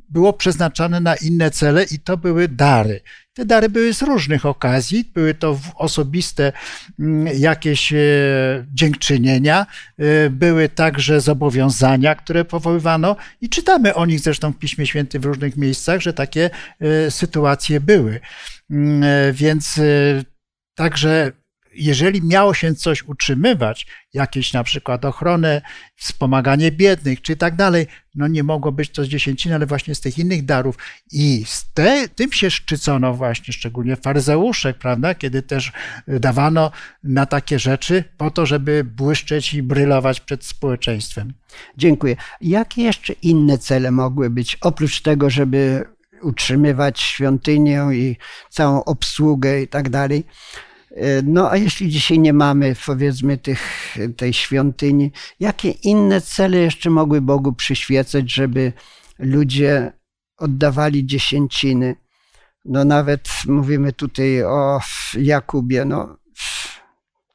było 0.09 0.33
przeznaczane 0.33 0.99
na 0.99 1.15
inne 1.15 1.51
cele 1.51 1.83
i 1.83 1.99
to 1.99 2.17
były 2.17 2.47
dary. 2.47 3.01
Te 3.33 3.45
dary 3.45 3.69
były 3.69 3.93
z 3.93 4.01
różnych 4.01 4.45
okazji, 4.45 5.11
były 5.13 5.33
to 5.33 5.59
osobiste 5.75 6.51
mm, 6.99 7.27
jakieś 7.37 7.93
e, 7.93 7.97
dziękczynienia, 8.73 9.65
e, 9.97 10.29
były 10.29 10.69
także 10.69 11.21
zobowiązania, 11.21 12.15
które 12.15 12.45
powoływano 12.45 13.15
i 13.41 13.49
czytamy 13.49 13.95
o 13.95 14.05
nich 14.05 14.19
zresztą 14.19 14.51
w 14.51 14.57
Piśmie 14.57 14.87
Świętym 14.87 15.21
w 15.21 15.25
różnych 15.25 15.57
miejscach, 15.57 16.01
że 16.01 16.13
takie 16.13 16.49
e, 16.79 17.11
sytuacje 17.11 17.79
były. 17.79 18.19
Mm, 18.71 19.03
więc 19.33 19.79
także 20.75 21.31
jeżeli 21.75 22.21
miało 22.21 22.53
się 22.53 22.75
coś 22.75 23.03
utrzymywać, 23.03 23.87
jakieś 24.13 24.53
na 24.53 24.63
przykład 24.63 25.05
ochronę, 25.05 25.61
wspomaganie 25.95 26.71
biednych 26.71 27.21
czy 27.21 27.35
tak 27.35 27.55
dalej, 27.55 27.87
no 28.15 28.27
nie 28.27 28.43
mogło 28.43 28.71
być 28.71 28.89
to 28.89 29.03
z 29.03 29.07
dziesięciny, 29.07 29.55
ale 29.55 29.65
właśnie 29.65 29.95
z 29.95 30.01
tych 30.01 30.19
innych 30.19 30.45
darów. 30.45 30.77
I 31.11 31.43
z 31.47 31.73
te, 31.73 32.09
tym 32.09 32.31
się 32.31 32.51
szczycono 32.51 33.13
właśnie, 33.13 33.53
szczególnie 33.53 33.95
faryzeuszek, 33.95 34.77
prawda, 34.77 35.15
kiedy 35.15 35.41
też 35.41 35.71
dawano 36.07 36.71
na 37.03 37.25
takie 37.25 37.59
rzeczy 37.59 38.03
po 38.17 38.31
to, 38.31 38.45
żeby 38.45 38.83
błyszczeć 38.83 39.53
i 39.53 39.63
brylować 39.63 40.19
przed 40.19 40.45
społeczeństwem. 40.45 41.33
Dziękuję. 41.77 42.15
Jakie 42.41 42.83
jeszcze 42.83 43.13
inne 43.13 43.57
cele 43.57 43.91
mogły 43.91 44.29
być, 44.29 44.57
oprócz 44.61 45.01
tego, 45.01 45.29
żeby 45.29 45.85
utrzymywać 46.21 47.01
świątynię 47.01 47.87
i 47.93 48.17
całą 48.49 48.83
obsługę 48.83 49.61
i 49.61 49.67
tak 49.67 49.89
dalej? 49.89 50.23
No 51.23 51.51
a 51.51 51.57
jeśli 51.57 51.89
dzisiaj 51.89 52.19
nie 52.19 52.33
mamy, 52.33 52.75
powiedzmy, 52.85 53.37
tych, 53.37 53.95
tej 54.17 54.33
świątyni, 54.33 55.11
jakie 55.39 55.71
inne 55.71 56.21
cele 56.21 56.57
jeszcze 56.57 56.89
mogły 56.89 57.21
Bogu 57.21 57.53
przyświecać, 57.53 58.33
żeby 58.33 58.73
ludzie 59.19 59.91
oddawali 60.37 61.05
dziesięciny? 61.05 61.95
No 62.65 62.85
nawet 62.85 63.29
mówimy 63.47 63.93
tutaj 63.93 64.43
o 64.43 64.79
Jakubie, 65.17 65.85
no 65.85 66.17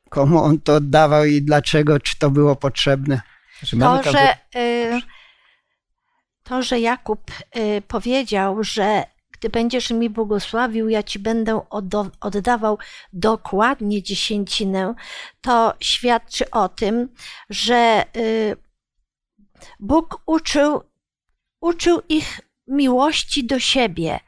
komu 0.08 0.38
on 0.42 0.60
to 0.60 0.74
oddawał 0.74 1.24
i 1.24 1.42
dlaczego, 1.42 2.00
czy 2.00 2.18
to 2.18 2.30
było 2.30 2.56
potrzebne? 2.56 3.20
Znaczy, 3.62 3.78
to, 3.78 4.12
że, 4.12 4.36
y, 4.56 5.00
to, 6.44 6.62
że 6.62 6.80
Jakub 6.80 7.30
y, 7.56 7.82
powiedział, 7.88 8.64
że 8.64 9.04
gdy 9.40 9.48
będziesz 9.48 9.90
mi 9.90 10.10
błogosławił, 10.10 10.88
ja 10.88 11.02
ci 11.02 11.18
będę 11.18 11.60
oddawał 12.20 12.78
dokładnie 13.12 14.02
dziesięcinę, 14.02 14.94
to 15.40 15.74
świadczy 15.80 16.50
o 16.50 16.68
tym, 16.68 17.08
że 17.50 18.04
y, 18.16 18.56
Bóg 19.80 20.22
uczył, 20.26 20.82
uczył 21.60 22.02
ich 22.08 22.40
miłości 22.66 23.44
do 23.44 23.58
siebie, 23.60 24.20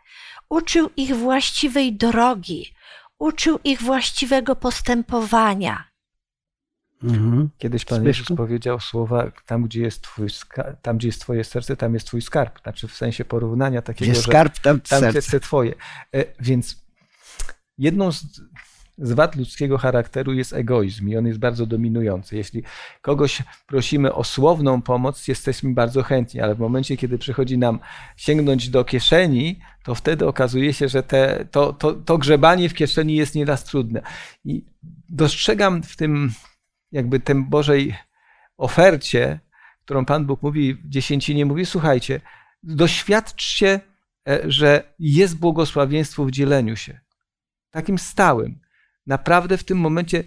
uczył 0.49 0.91
ich 0.97 1.17
właściwej 1.17 1.93
drogi, 1.93 2.75
uczył 3.19 3.59
ich 3.65 3.83
właściwego 3.83 4.57
postępowania. 4.57 5.90
Mhm. 7.03 7.49
Kiedyś 7.59 7.85
Pan 7.85 8.01
Zbyszku? 8.01 8.23
Jezus 8.23 8.37
powiedział 8.37 8.81
słowa, 8.81 9.33
tam 9.47 9.65
gdzie, 9.65 9.81
jest 9.81 10.03
twój 10.03 10.29
tam 10.83 10.99
gdzie 10.99 11.09
jest 11.09 11.21
twoje 11.21 11.45
serce, 11.45 11.77
tam 11.77 11.95
jest 11.95 12.07
twój 12.07 12.23
skarb. 12.23 12.63
Znaczy 12.63 12.89
w 12.89 12.95
sensie 12.95 13.25
porównania 13.25 13.83
takiego, 13.83 14.13
gdzie 14.13 14.21
skarb, 14.21 14.59
tam, 14.59 14.81
tam 14.81 15.01
serce. 15.01 15.19
jest 15.19 15.45
twoje. 15.45 15.75
E, 16.15 16.25
więc 16.41 16.85
jedną 17.79 18.13
z, 18.13 18.25
z 18.99 19.13
wad 19.13 19.37
ludzkiego 19.37 19.79
charakteru 19.79 20.33
jest 20.33 20.53
egoizm 20.53 21.09
i 21.09 21.17
on 21.17 21.27
jest 21.27 21.39
bardzo 21.39 21.67
dominujący. 21.67 22.37
Jeśli 22.37 22.63
kogoś 23.03 23.43
prosimy 23.67 24.15
o 24.15 24.25
słowną 24.25 24.83
pomoc, 24.83 25.29
jesteśmy 25.29 25.75
bardzo 25.75 26.03
chętni, 26.03 26.41
ale 26.41 26.55
w 26.55 26.59
momencie, 26.59 26.97
kiedy 26.97 27.19
przychodzi 27.19 27.59
nam 27.59 27.79
sięgnąć 28.17 28.69
do 28.69 28.85
kieszeni, 28.85 29.59
to 29.85 29.95
wtedy 29.95 30.27
okazuje 30.27 30.73
się, 30.73 30.89
że 30.89 31.03
te, 31.03 31.47
to, 31.51 31.73
to, 31.73 31.93
to 31.93 32.19
grzebanie 32.19 32.69
w 32.69 32.75
kieszeni 32.75 33.17
jest 33.17 33.35
nieraz 33.35 33.65
trudne. 33.65 34.03
I 34.45 34.65
dostrzegam 35.09 35.83
w 35.83 35.97
tym 35.97 36.33
jakby 36.93 37.21
tym 37.21 37.51
Bożej 37.51 37.97
ofercie, 38.57 39.41
którą 39.85 40.05
Pan 40.05 40.27
Bóg 40.27 40.43
mówi 40.43 40.75
w 40.75 40.89
dziesięcinie, 40.89 41.47
mówi, 41.47 41.67
słuchajcie, 41.67 42.21
doświadczcie, 42.63 43.81
e, 44.29 44.41
że 44.45 44.95
jest 44.99 45.39
błogosławieństwo 45.39 46.25
w 46.25 46.31
dzieleniu 46.31 46.77
się. 46.77 47.01
Takim 47.71 47.99
stałym. 47.99 48.61
Naprawdę 49.07 49.57
w 49.57 49.65
tym 49.65 49.79
momencie 49.79 50.25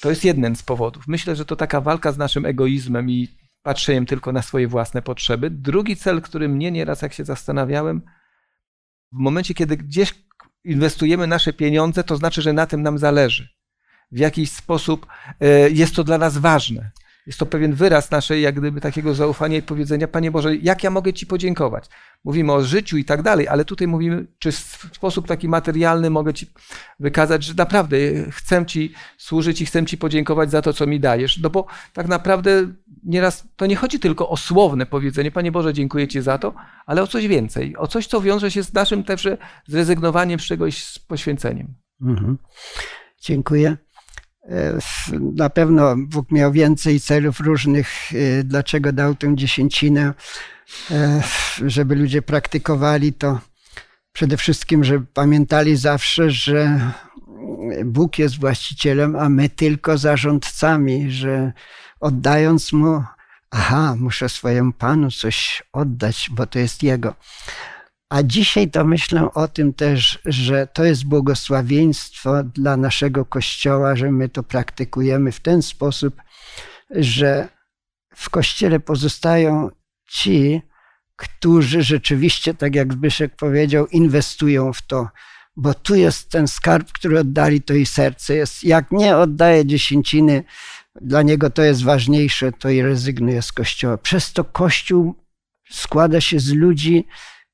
to 0.00 0.10
jest 0.10 0.24
jeden 0.24 0.56
z 0.56 0.62
powodów. 0.62 1.08
Myślę, 1.08 1.36
że 1.36 1.44
to 1.44 1.56
taka 1.56 1.80
walka 1.80 2.12
z 2.12 2.18
naszym 2.18 2.46
egoizmem 2.46 3.10
i 3.10 3.28
patrzeniem 3.62 4.06
tylko 4.06 4.32
na 4.32 4.42
swoje 4.42 4.68
własne 4.68 5.02
potrzeby. 5.02 5.50
Drugi 5.50 5.96
cel, 5.96 6.22
który 6.22 6.48
mnie 6.48 6.70
nieraz, 6.70 7.02
jak 7.02 7.12
się 7.12 7.24
zastanawiałem, 7.24 8.02
w 9.12 9.18
momencie, 9.18 9.54
kiedy 9.54 9.76
gdzieś 9.76 10.14
inwestujemy 10.64 11.26
nasze 11.26 11.52
pieniądze, 11.52 12.04
to 12.04 12.16
znaczy, 12.16 12.42
że 12.42 12.52
na 12.52 12.66
tym 12.66 12.82
nam 12.82 12.98
zależy 12.98 13.59
w 14.12 14.18
jakiś 14.18 14.50
sposób 14.50 15.06
e, 15.40 15.70
jest 15.70 15.94
to 15.94 16.04
dla 16.04 16.18
nas 16.18 16.38
ważne. 16.38 16.90
Jest 17.26 17.38
to 17.38 17.46
pewien 17.46 17.74
wyraz 17.74 18.10
naszej, 18.10 18.42
jak 18.42 18.60
gdyby, 18.60 18.80
takiego 18.80 19.14
zaufania 19.14 19.56
i 19.56 19.62
powiedzenia, 19.62 20.08
Panie 20.08 20.30
Boże, 20.30 20.56
jak 20.56 20.84
ja 20.84 20.90
mogę 20.90 21.12
Ci 21.12 21.26
podziękować? 21.26 21.88
Mówimy 22.24 22.52
o 22.52 22.64
życiu 22.64 22.96
i 22.96 23.04
tak 23.04 23.22
dalej, 23.22 23.48
ale 23.48 23.64
tutaj 23.64 23.88
mówimy, 23.88 24.26
czy 24.38 24.52
w 24.52 24.90
sposób 24.92 25.26
taki 25.26 25.48
materialny 25.48 26.10
mogę 26.10 26.34
Ci 26.34 26.46
wykazać, 27.00 27.44
że 27.44 27.54
naprawdę 27.54 27.96
chcę 28.30 28.66
Ci 28.66 28.94
służyć 29.18 29.60
i 29.60 29.66
chcę 29.66 29.86
Ci 29.86 29.98
podziękować 29.98 30.50
za 30.50 30.62
to, 30.62 30.72
co 30.72 30.86
mi 30.86 31.00
dajesz. 31.00 31.38
No 31.38 31.50
bo 31.50 31.66
tak 31.92 32.08
naprawdę 32.08 32.68
nieraz 33.04 33.48
to 33.56 33.66
nie 33.66 33.76
chodzi 33.76 34.00
tylko 34.00 34.28
o 34.28 34.36
słowne 34.36 34.86
powiedzenie, 34.86 35.30
Panie 35.30 35.52
Boże, 35.52 35.74
dziękuję 35.74 36.08
Ci 36.08 36.22
za 36.22 36.38
to, 36.38 36.54
ale 36.86 37.02
o 37.02 37.06
coś 37.06 37.26
więcej, 37.26 37.76
o 37.76 37.86
coś, 37.86 38.06
co 38.06 38.20
wiąże 38.20 38.50
się 38.50 38.62
z 38.62 38.72
naszym 38.72 39.04
też 39.04 39.28
zrezygnowaniem 39.66 40.40
z 40.40 40.44
czegoś, 40.44 40.84
z 40.84 40.98
poświęceniem. 40.98 41.74
Mhm. 42.02 42.38
Dziękuję. 43.20 43.76
E, 44.48 44.78
na 45.34 45.50
pewno 45.50 45.94
Bóg 45.96 46.30
miał 46.30 46.52
więcej 46.52 47.00
celów 47.00 47.40
różnych, 47.40 48.12
e, 48.12 48.44
dlaczego 48.44 48.92
dał 48.92 49.14
tę 49.14 49.36
dziesięcinę, 49.36 50.14
e, 50.90 51.22
żeby 51.66 51.94
ludzie 51.94 52.22
praktykowali 52.22 53.12
to. 53.12 53.40
Przede 54.12 54.36
wszystkim, 54.36 54.84
żeby 54.84 55.06
pamiętali 55.14 55.76
zawsze, 55.76 56.30
że 56.30 56.80
Bóg 57.84 58.18
jest 58.18 58.40
właścicielem, 58.40 59.16
a 59.16 59.28
my 59.28 59.48
tylko 59.48 59.98
zarządcami, 59.98 61.10
że 61.10 61.52
oddając 62.00 62.72
mu, 62.72 63.02
aha, 63.50 63.94
muszę 63.98 64.28
swojemu 64.28 64.72
Panu 64.72 65.10
coś 65.10 65.62
oddać, 65.72 66.30
bo 66.30 66.46
to 66.46 66.58
jest 66.58 66.82
Jego. 66.82 67.14
A 68.10 68.22
dzisiaj 68.22 68.70
to 68.70 68.84
myślę 68.84 69.34
o 69.34 69.48
tym 69.48 69.72
też, 69.72 70.18
że 70.24 70.66
to 70.66 70.84
jest 70.84 71.04
błogosławieństwo 71.04 72.44
dla 72.44 72.76
naszego 72.76 73.24
Kościoła, 73.24 73.96
że 73.96 74.10
my 74.10 74.28
to 74.28 74.42
praktykujemy 74.42 75.32
w 75.32 75.40
ten 75.40 75.62
sposób, 75.62 76.22
że 76.90 77.48
w 78.14 78.30
Kościele 78.30 78.80
pozostają 78.80 79.70
ci, 80.08 80.62
którzy 81.16 81.82
rzeczywiście, 81.82 82.54
tak 82.54 82.74
jak 82.74 82.92
Zbyszek 82.92 83.36
powiedział, 83.36 83.86
inwestują 83.86 84.72
w 84.72 84.82
to, 84.82 85.08
bo 85.56 85.74
tu 85.74 85.94
jest 85.94 86.30
ten 86.30 86.48
skarb, 86.48 86.92
który 86.92 87.20
oddali, 87.20 87.62
to 87.62 87.74
i 87.74 87.86
serce 87.86 88.34
jest. 88.34 88.64
Jak 88.64 88.90
nie 88.90 89.16
oddaje 89.16 89.66
dziesięciny, 89.66 90.44
dla 91.00 91.22
niego 91.22 91.50
to 91.50 91.62
jest 91.62 91.84
ważniejsze, 91.84 92.52
to 92.52 92.70
i 92.70 92.82
rezygnuje 92.82 93.42
z 93.42 93.52
Kościoła. 93.52 93.96
Przez 93.96 94.32
to 94.32 94.44
Kościół 94.44 95.14
składa 95.70 96.20
się 96.20 96.40
z 96.40 96.52
ludzi, 96.52 97.06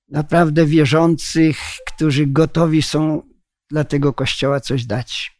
naprawdę 0.08 0.66
wierzących, 0.66 1.58
którzy 1.86 2.26
gotowi 2.26 2.82
są 2.82 3.22
dla 3.70 3.84
tego 3.84 4.12
kościoła 4.12 4.60
coś 4.60 4.84
dać. 4.84 5.36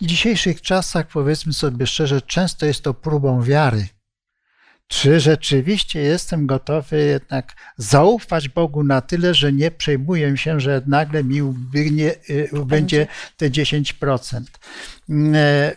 W 0.00 0.06
dzisiejszych 0.06 0.62
czasach, 0.62 1.06
powiedzmy 1.08 1.52
sobie 1.52 1.86
szczerze, 1.86 2.22
często 2.22 2.66
jest 2.66 2.82
to 2.82 2.94
próbą 2.94 3.42
wiary. 3.42 3.86
Czy 4.86 5.20
rzeczywiście 5.20 6.00
jestem 6.00 6.46
gotowy 6.46 7.04
jednak 7.04 7.56
zaufać 7.76 8.48
Bogu 8.48 8.84
na 8.84 9.00
tyle, 9.00 9.34
że 9.34 9.52
nie 9.52 9.70
przejmuję 9.70 10.36
się, 10.36 10.60
że 10.60 10.82
nagle 10.86 11.24
mi 11.24 11.40
y, 11.40 12.48
będzie 12.66 13.06
te 13.36 13.50
10%? 13.50 14.42
E, 15.34 15.76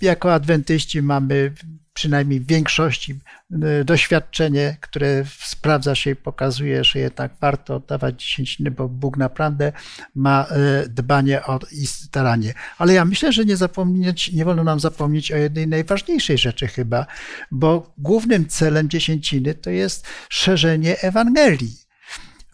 jako 0.00 0.34
adwentyści 0.34 1.02
mamy 1.02 1.54
przynajmniej 1.96 2.40
w 2.40 2.46
większości 2.46 3.18
e, 3.62 3.84
doświadczenie, 3.84 4.76
które 4.80 5.24
sprawdza 5.40 5.94
się 5.94 6.10
i 6.10 6.16
pokazuje, 6.16 6.84
że 6.84 6.98
jednak 6.98 7.32
warto 7.40 7.74
oddawać 7.74 8.22
dziesięciny, 8.22 8.70
bo 8.70 8.88
Bóg 8.88 9.16
naprawdę 9.16 9.72
ma 10.14 10.46
e, 10.50 10.88
dbanie 10.88 11.44
o 11.44 11.60
i 11.72 11.86
staranie. 11.86 12.54
Ale 12.78 12.94
ja 12.94 13.04
myślę, 13.04 13.32
że 13.32 13.44
nie 13.44 13.56
zapomnieć, 13.56 14.32
nie 14.32 14.44
wolno 14.44 14.64
nam 14.64 14.80
zapomnieć 14.80 15.32
o 15.32 15.36
jednej 15.36 15.68
najważniejszej 15.68 16.38
rzeczy 16.38 16.66
chyba, 16.66 17.06
bo 17.50 17.94
głównym 17.98 18.48
celem 18.48 18.88
dziesięciny 18.88 19.54
to 19.54 19.70
jest 19.70 20.06
szerzenie 20.28 21.00
Ewangelii. 21.00 21.76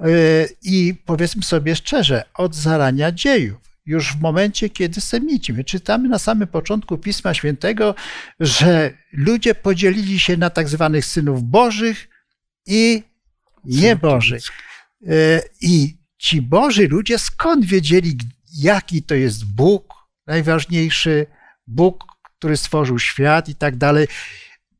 E, 0.00 0.06
I 0.62 0.94
powiedzmy 1.06 1.42
sobie 1.42 1.76
szczerze, 1.76 2.24
od 2.34 2.54
zarania 2.54 3.12
dziejów 3.12 3.71
już 3.86 4.12
w 4.12 4.20
momencie, 4.20 4.70
kiedy 4.70 5.00
semici. 5.00 5.52
My 5.52 5.64
czytamy 5.64 6.08
na 6.08 6.18
samym 6.18 6.48
początku 6.48 6.98
Pisma 6.98 7.34
Świętego, 7.34 7.94
że 8.40 8.92
ludzie 9.12 9.54
podzielili 9.54 10.18
się 10.18 10.36
na 10.36 10.50
tak 10.50 10.68
zwanych 10.68 11.04
synów 11.04 11.42
bożych 11.42 12.08
i 12.66 13.02
niebożych. 13.64 14.42
E, 15.06 15.42
I 15.60 15.98
ci 16.18 16.42
boży 16.42 16.88
ludzie 16.88 17.18
skąd 17.18 17.64
wiedzieli, 17.64 18.18
jaki 18.54 19.02
to 19.02 19.14
jest 19.14 19.54
Bóg, 19.54 19.94
najważniejszy 20.26 21.26
Bóg, 21.66 22.04
który 22.38 22.56
stworzył 22.56 22.98
świat 22.98 23.48
i 23.48 23.54
tak 23.54 23.76
dalej, 23.76 24.08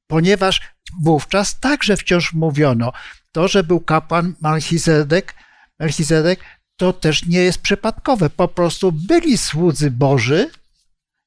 ponieważ 0.06 0.60
wówczas 1.00 1.60
także 1.60 1.96
wciąż 1.96 2.32
mówiono, 2.32 2.92
to, 3.32 3.48
że 3.48 3.64
był 3.64 3.80
kapłan 3.80 4.34
Melchizedek, 4.40 5.34
Melchizedek 5.78 6.40
to 6.82 6.92
też 6.92 7.26
nie 7.26 7.38
jest 7.38 7.58
przypadkowe. 7.58 8.30
Po 8.30 8.48
prostu 8.48 8.92
byli 8.92 9.38
słudzy 9.38 9.90
Boży, 9.90 10.50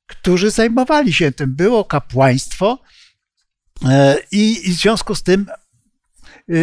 którzy 0.08 0.52
zajmowali 0.52 1.14
się 1.14 1.32
tym. 1.32 1.56
Było 1.56 1.86
kapłaństwo 1.86 2.80
e, 3.86 4.18
i, 4.32 4.72
w 4.72 4.74
związku 4.74 5.16
z 5.16 5.24
tym 5.24 5.48
e, 6.50 6.54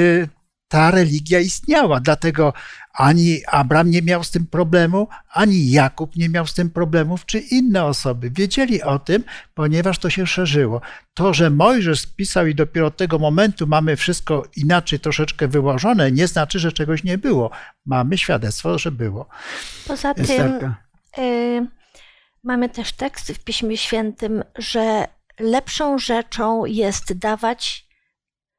ta 0.72 0.90
religia 0.90 1.40
istniała. 1.40 2.00
Dlatego 2.00 2.52
ani 2.92 3.40
Abraham 3.46 3.90
nie 3.90 4.02
miał 4.02 4.24
z 4.24 4.30
tym 4.30 4.46
problemu, 4.46 5.08
ani 5.30 5.70
Jakub 5.70 6.16
nie 6.16 6.28
miał 6.28 6.46
z 6.46 6.54
tym 6.54 6.70
problemów, 6.70 7.26
czy 7.26 7.38
inne 7.38 7.84
osoby. 7.84 8.30
Wiedzieli 8.30 8.82
o 8.82 8.98
tym, 8.98 9.24
ponieważ 9.54 9.98
to 9.98 10.10
się 10.10 10.26
szerzyło. 10.26 10.80
To, 11.14 11.34
że 11.34 11.50
Mojżesz 11.50 12.00
spisał 12.00 12.46
i 12.46 12.54
dopiero 12.54 12.86
od 12.86 12.96
tego 12.96 13.18
momentu 13.18 13.66
mamy 13.66 13.96
wszystko 13.96 14.44
inaczej 14.56 15.00
troszeczkę 15.00 15.48
wyłożone, 15.48 16.12
nie 16.12 16.26
znaczy, 16.26 16.58
że 16.58 16.72
czegoś 16.72 17.04
nie 17.04 17.18
było. 17.18 17.50
Mamy 17.86 18.18
świadectwo, 18.18 18.78
że 18.78 18.90
było. 18.90 19.26
Poza 19.86 20.14
tym, 20.14 20.74
y, 21.18 21.66
Mamy 22.44 22.68
też 22.68 22.92
teksty 22.92 23.34
w 23.34 23.44
Piśmie 23.44 23.76
Świętym, 23.76 24.44
że 24.58 25.08
lepszą 25.40 25.98
rzeczą 25.98 26.64
jest 26.64 27.18
dawać, 27.18 27.86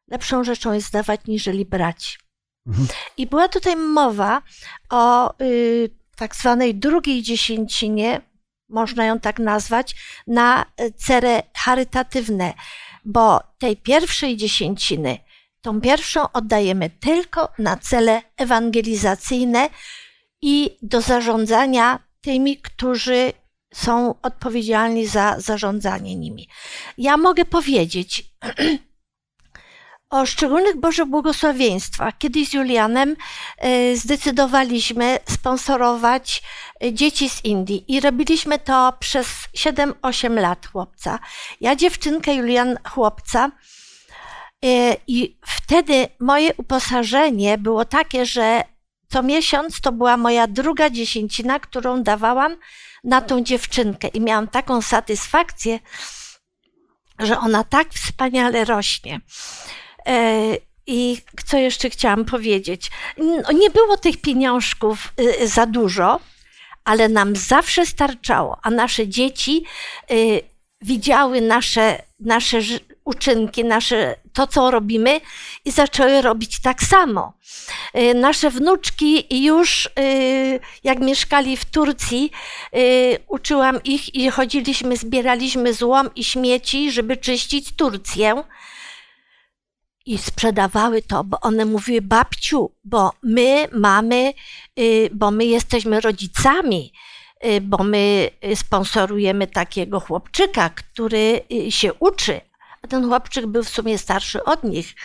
lepszą 0.07 0.43
rzeczą 0.43 0.73
jest 0.73 0.91
dawać 0.91 1.21
niżeli 1.27 1.65
brać. 1.65 2.19
Mhm. 2.67 2.87
I 3.17 3.27
była 3.27 3.47
tutaj 3.47 3.75
mowa 3.75 4.41
o 4.89 5.33
y, 5.41 5.89
tak 6.15 6.35
zwanej 6.35 6.75
drugiej 6.75 7.23
dziesięcinie, 7.23 8.21
można 8.69 9.05
ją 9.05 9.19
tak 9.19 9.39
nazwać, 9.39 9.95
na 10.27 10.65
cele 10.97 11.43
charytatywne, 11.55 12.53
bo 13.05 13.39
tej 13.57 13.77
pierwszej 13.77 14.37
dziesięciny, 14.37 15.17
tą 15.61 15.81
pierwszą 15.81 16.31
oddajemy 16.31 16.89
tylko 16.89 17.49
na 17.59 17.77
cele 17.77 18.21
ewangelizacyjne 18.37 19.69
i 20.41 20.77
do 20.81 21.01
zarządzania 21.01 21.99
tymi, 22.21 22.57
którzy 22.57 23.33
są 23.73 24.15
odpowiedzialni 24.21 25.07
za 25.07 25.35
zarządzanie 25.39 26.15
nimi. 26.15 26.47
Ja 26.97 27.17
mogę 27.17 27.45
powiedzieć 27.45 28.23
o 30.13 30.25
szczególnych 30.25 30.79
Bożych 30.79 31.05
błogosławieństwach. 31.05 32.17
Kiedyś 32.17 32.49
z 32.49 32.53
Julianem 32.53 33.15
e, 33.57 33.95
zdecydowaliśmy 33.95 35.19
sponsorować 35.29 36.43
e, 36.83 36.93
dzieci 36.93 37.29
z 37.29 37.45
Indii 37.45 37.85
i 37.87 37.99
robiliśmy 37.99 38.59
to 38.59 38.93
przez 38.99 39.27
7-8 39.57 40.39
lat 40.39 40.67
chłopca. 40.67 41.19
Ja 41.61 41.75
dziewczynkę, 41.75 42.35
Julian 42.35 42.77
chłopca. 42.89 43.51
E, 44.65 44.95
I 45.07 45.37
wtedy 45.45 46.07
moje 46.19 46.53
uposażenie 46.57 47.57
było 47.57 47.85
takie, 47.85 48.25
że 48.25 48.63
co 49.07 49.23
miesiąc 49.23 49.81
to 49.81 49.91
była 49.91 50.17
moja 50.17 50.47
druga 50.47 50.89
dziesięcina, 50.89 51.59
którą 51.59 52.03
dawałam 52.03 52.55
na 53.03 53.21
tą 53.21 53.43
dziewczynkę 53.43 54.07
i 54.07 54.21
miałam 54.21 54.47
taką 54.47 54.81
satysfakcję, 54.81 55.79
że 57.19 57.39
ona 57.39 57.63
tak 57.63 57.93
wspaniale 57.93 58.65
rośnie. 58.65 59.21
E, 60.07 60.57
I 60.87 61.17
co 61.45 61.57
jeszcze 61.57 61.89
chciałam 61.89 62.25
powiedzieć? 62.25 62.91
Nie 63.53 63.69
było 63.69 63.97
tych 63.97 64.21
pieniążków 64.21 65.13
y, 65.41 65.47
za 65.47 65.65
dużo, 65.65 66.19
ale 66.85 67.09
nam 67.09 67.35
zawsze 67.35 67.85
starczało, 67.85 68.59
a 68.63 68.69
nasze 68.69 69.07
dzieci 69.07 69.63
y, 70.11 70.41
widziały 70.81 71.41
nasze, 71.41 72.01
nasze 72.19 72.57
uczynki, 73.05 73.63
nasze, 73.63 74.15
to 74.33 74.47
co 74.47 74.71
robimy 74.71 75.21
i 75.65 75.71
zaczęły 75.71 76.21
robić 76.21 76.61
tak 76.61 76.83
samo. 76.83 77.33
Y, 77.97 78.13
nasze 78.13 78.49
wnuczki 78.49 79.43
już, 79.43 79.89
jak 80.83 80.99
mieszkali 80.99 81.57
w 81.57 81.65
Turcji, 81.65 82.31
uczyłam 83.27 83.83
ich 83.83 84.15
i 84.15 84.29
chodziliśmy, 84.29 84.97
zbieraliśmy 84.97 85.73
złom 85.73 86.09
i 86.15 86.23
śmieci, 86.23 86.91
żeby 86.91 87.17
czyścić 87.17 87.75
Turcję. 87.75 88.43
I 90.05 90.17
sprzedawały 90.17 91.01
to, 91.01 91.23
bo 91.23 91.39
one 91.39 91.65
mówiły, 91.65 92.01
babciu, 92.01 92.71
bo 92.83 93.13
my 93.23 93.67
mamy, 93.71 94.33
bo 95.11 95.31
my 95.31 95.45
jesteśmy 95.45 96.01
rodzicami, 96.01 96.93
bo 97.61 97.83
my 97.83 98.29
sponsorujemy 98.55 99.47
takiego 99.47 99.99
chłopczyka, 99.99 100.69
który 100.69 101.41
się 101.69 101.93
uczy, 101.93 102.41
a 102.81 102.87
ten 102.87 103.07
chłopczyk 103.07 103.45
był 103.45 103.63
w 103.63 103.69
sumie 103.69 103.97
starszy 103.97 104.43
od 104.43 104.63
nich. 104.63 104.95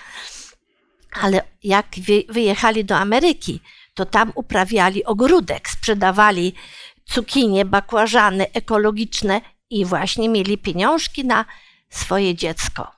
Ale 1.22 1.42
jak 1.62 1.86
wyjechali 2.28 2.84
do 2.84 2.96
Ameryki, 2.96 3.60
to 3.94 4.06
tam 4.06 4.32
uprawiali 4.34 5.04
ogródek, 5.04 5.68
sprzedawali 5.68 6.54
cukinie, 7.04 7.64
bakłażany 7.64 8.52
ekologiczne 8.52 9.40
i 9.70 9.84
właśnie 9.84 10.28
mieli 10.28 10.58
pieniążki 10.58 11.24
na 11.24 11.44
swoje 11.90 12.34
dziecko. 12.34 12.97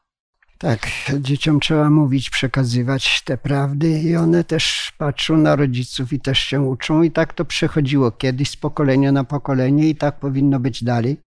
Tak, 0.61 0.89
dzieciom 1.21 1.61
trzeba 1.61 1.91
mówić, 1.91 2.31
przekazywać 2.31 3.23
te 3.25 3.39
prawdy 3.39 4.01
i 4.01 4.17
one 4.17 4.45
też 4.45 4.93
patrzą 4.99 5.37
na 5.37 5.57
rodziców 5.57 6.13
i 6.13 6.21
też 6.21 6.39
się 6.39 6.61
uczą 6.61 7.03
i 7.03 7.11
tak 7.11 7.33
to 7.33 7.45
przechodziło 7.45 8.11
kiedyś 8.11 8.51
z 8.51 8.57
pokolenia 8.57 9.13
na 9.13 9.25
pokolenie 9.25 9.89
i 9.89 9.97
tak 9.97 10.19
powinno 10.19 10.61
być 10.61 10.85
dalej. 10.85 11.21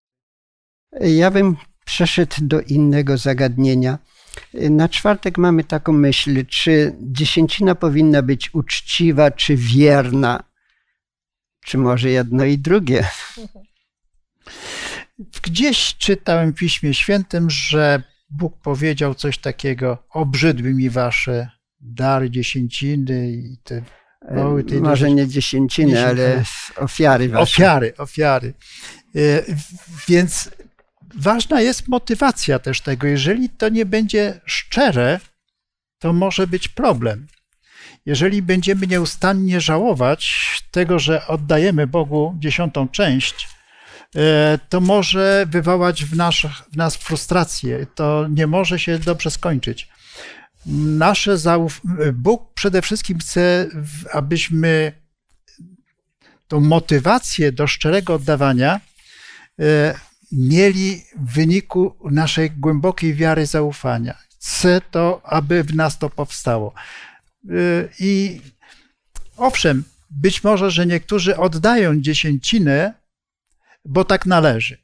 Ja 1.02 1.32
bym 1.32 1.56
przeszedł 1.86 2.36
do 2.42 2.62
innego 2.62 3.18
zagadnienia. 3.18 3.98
Na 4.54 4.90
czwartek 4.90 5.38
mamy 5.38 5.64
taką 5.64 5.94
myśl, 5.94 6.46
czy 6.46 6.96
dziesięcina 7.02 7.76
powinna 7.76 8.22
być 8.22 8.54
uczciwa, 8.54 9.32
czy 9.32 9.56
wierna, 9.56 10.44
czy 11.66 11.78
może 11.78 12.10
jedno 12.10 12.46
i 12.46 12.58
drugie. 12.58 13.08
Gdzieś 15.44 15.96
czytałem 15.98 16.52
w 16.52 16.56
Piśmie 16.56 16.94
Świętym, 16.94 17.50
że 17.50 18.13
Bóg 18.38 18.58
powiedział 18.62 19.16
coś 19.16 19.38
takiego: 19.38 19.98
Obrzydły 20.10 20.74
mi 20.74 20.90
wasze 20.90 21.50
dary 21.80 22.30
dziesięciny 22.30 23.32
i 23.32 23.58
te 23.64 23.82
mały 24.32 24.64
tej 24.64 24.82
Może 24.82 25.12
nie 25.12 25.28
dziesięciny, 25.28 26.06
ale 26.06 26.44
ofiary 26.76 27.30
wasze. 27.30 27.44
Ofiary, 27.44 27.94
ofiary. 27.98 28.54
E, 29.16 29.20
więc 30.08 30.52
ważna 31.16 31.62
jest 31.62 31.88
motywacja 31.88 32.60
też 32.60 32.82
tego. 32.82 33.08
Jeżeli 33.08 33.50
to 33.50 33.70
nie 33.70 33.86
będzie 33.86 34.42
szczere, 34.46 35.20
to 36.00 36.14
może 36.14 36.48
być 36.48 36.68
problem. 36.68 37.28
Jeżeli 38.06 38.42
będziemy 38.42 38.88
nieustannie 38.88 39.62
żałować 39.62 40.64
tego, 40.72 41.00
że 41.00 41.28
oddajemy 41.28 41.88
Bogu 41.88 42.36
dziesiątą 42.40 42.88
część, 42.88 43.48
e, 43.48 43.53
to 44.70 44.82
może 44.82 45.46
wywołać 45.50 46.06
w 46.06 46.16
nas, 46.16 46.36
w 46.72 46.78
nas 46.78 46.96
frustrację. 46.96 47.86
To 47.96 48.28
nie 48.30 48.48
może 48.48 48.80
się 48.80 49.00
dobrze 49.00 49.32
skończyć. 49.32 49.90
Nasze 50.98 51.38
zauf... 51.38 51.82
Bóg 52.14 52.54
przede 52.54 52.82
wszystkim 52.82 53.20
chce, 53.20 53.68
abyśmy 54.14 54.92
tą 56.48 56.60
motywację 56.60 57.52
do 57.52 57.68
szczerego 57.68 58.14
oddawania 58.14 58.82
e, 59.60 59.96
mieli 60.34 61.04
w 61.16 61.34
wyniku 61.34 61.96
naszej 62.12 62.52
głębokiej 62.52 63.14
wiary 63.14 63.46
zaufania. 63.46 64.18
Chcę 64.30 64.82
to, 64.92 65.22
aby 65.24 65.64
w 65.64 65.76
nas 65.76 65.98
to 66.00 66.10
powstało. 66.10 66.74
Y, 67.50 67.90
I 68.00 68.42
owszem, 69.38 69.84
być 70.10 70.44
może, 70.44 70.72
że 70.72 70.86
niektórzy 70.86 71.38
oddają 71.38 72.02
dziesięcinę, 72.02 72.94
bo 73.86 74.06
tak 74.06 74.26
należy. 74.26 74.78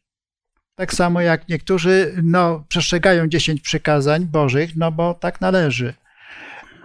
Tak 0.76 0.94
samo 0.94 1.22
jak 1.22 1.50
niektórzy 1.50 2.16
no, 2.24 2.66
przestrzegają 2.68 3.28
dziesięć 3.28 3.62
przykazań 3.62 4.26
Bożych, 4.26 4.76
no 4.76 4.92
bo 4.92 5.14
tak 5.14 5.42
należy. 5.42 5.94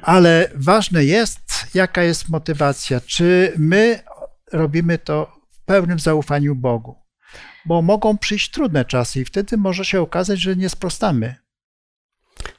Ale 0.02 0.50
ważne 0.54 1.04
jest, 1.04 1.66
jaka 1.74 2.02
jest 2.02 2.28
motywacja. 2.28 3.00
Czy 3.00 3.52
my 3.58 4.02
robimy 4.52 4.98
to 4.98 5.40
w 5.50 5.64
pełnym 5.64 5.98
zaufaniu 5.98 6.54
Bogu? 6.54 7.04
bo 7.64 7.82
mogą 7.82 8.18
przyjść 8.18 8.50
trudne 8.50 8.84
czasy 8.84 9.20
i 9.20 9.24
wtedy 9.24 9.56
może 9.56 9.84
się 9.84 10.00
okazać, 10.00 10.40
że 10.40 10.56
nie 10.56 10.68
sprostamy. 10.68 11.34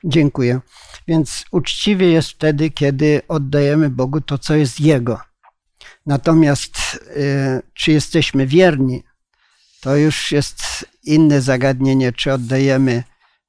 Dziękuję. 0.04 0.60
Więc 1.08 1.46
uczciwie 1.52 2.12
jest 2.12 2.30
wtedy, 2.30 2.70
kiedy 2.70 3.22
oddajemy 3.28 3.90
Bogu 3.90 4.22
to, 4.22 4.38
co 4.38 4.56
jest 4.56 4.80
Jego. 4.80 5.20
Natomiast 6.06 6.78
y, 7.18 7.62
czy 7.74 7.92
jesteśmy 7.92 8.48
wierni, 8.48 9.04
to 9.86 9.96
już 9.96 10.32
jest 10.32 10.86
inne 11.04 11.42
zagadnienie, 11.42 12.12
czy 12.12 12.34
oddajemy 12.34 13.04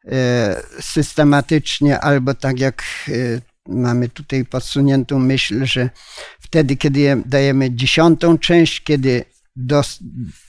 y, 0.05 0.11
systematycznie, 0.81 2.01
albo 2.01 2.35
tak 2.35 2.61
jak 2.61 2.85
y, 3.09 3.43
mamy 3.69 4.09
tutaj 4.09 4.45
podsuniętą 4.45 5.19
myśl, 5.19 5.67
że 5.67 5.91
wtedy, 6.41 6.77
kiedy 6.77 7.23
dajemy 7.27 7.75
dziesiątą 7.75 8.39
część, 8.39 8.85
kiedy 8.85 9.25
do 9.57 9.83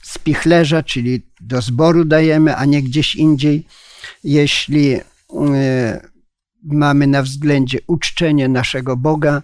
spichlerza, 0.02 0.82
czyli 0.82 1.22
do 1.40 1.62
zboru 1.62 2.04
dajemy, 2.04 2.56
a 2.56 2.64
nie 2.64 2.82
gdzieś 2.82 3.14
indziej. 3.14 3.66
Jeśli 4.24 4.94
e, 4.94 5.00
mamy 6.62 7.06
na 7.06 7.22
względzie 7.22 7.78
uczczenie 7.86 8.48
naszego 8.48 8.96
Boga, 8.96 9.42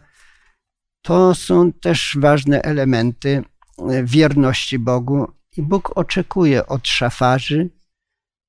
to 1.03 1.35
są 1.35 1.73
też 1.73 2.17
ważne 2.21 2.63
elementy 2.63 3.43
e, 3.79 4.05
wierności 4.05 4.79
Bogu 4.79 5.33
i 5.57 5.63
Bóg 5.63 5.97
oczekuje 5.97 6.67
od 6.67 6.89
szafarzy, 6.89 7.71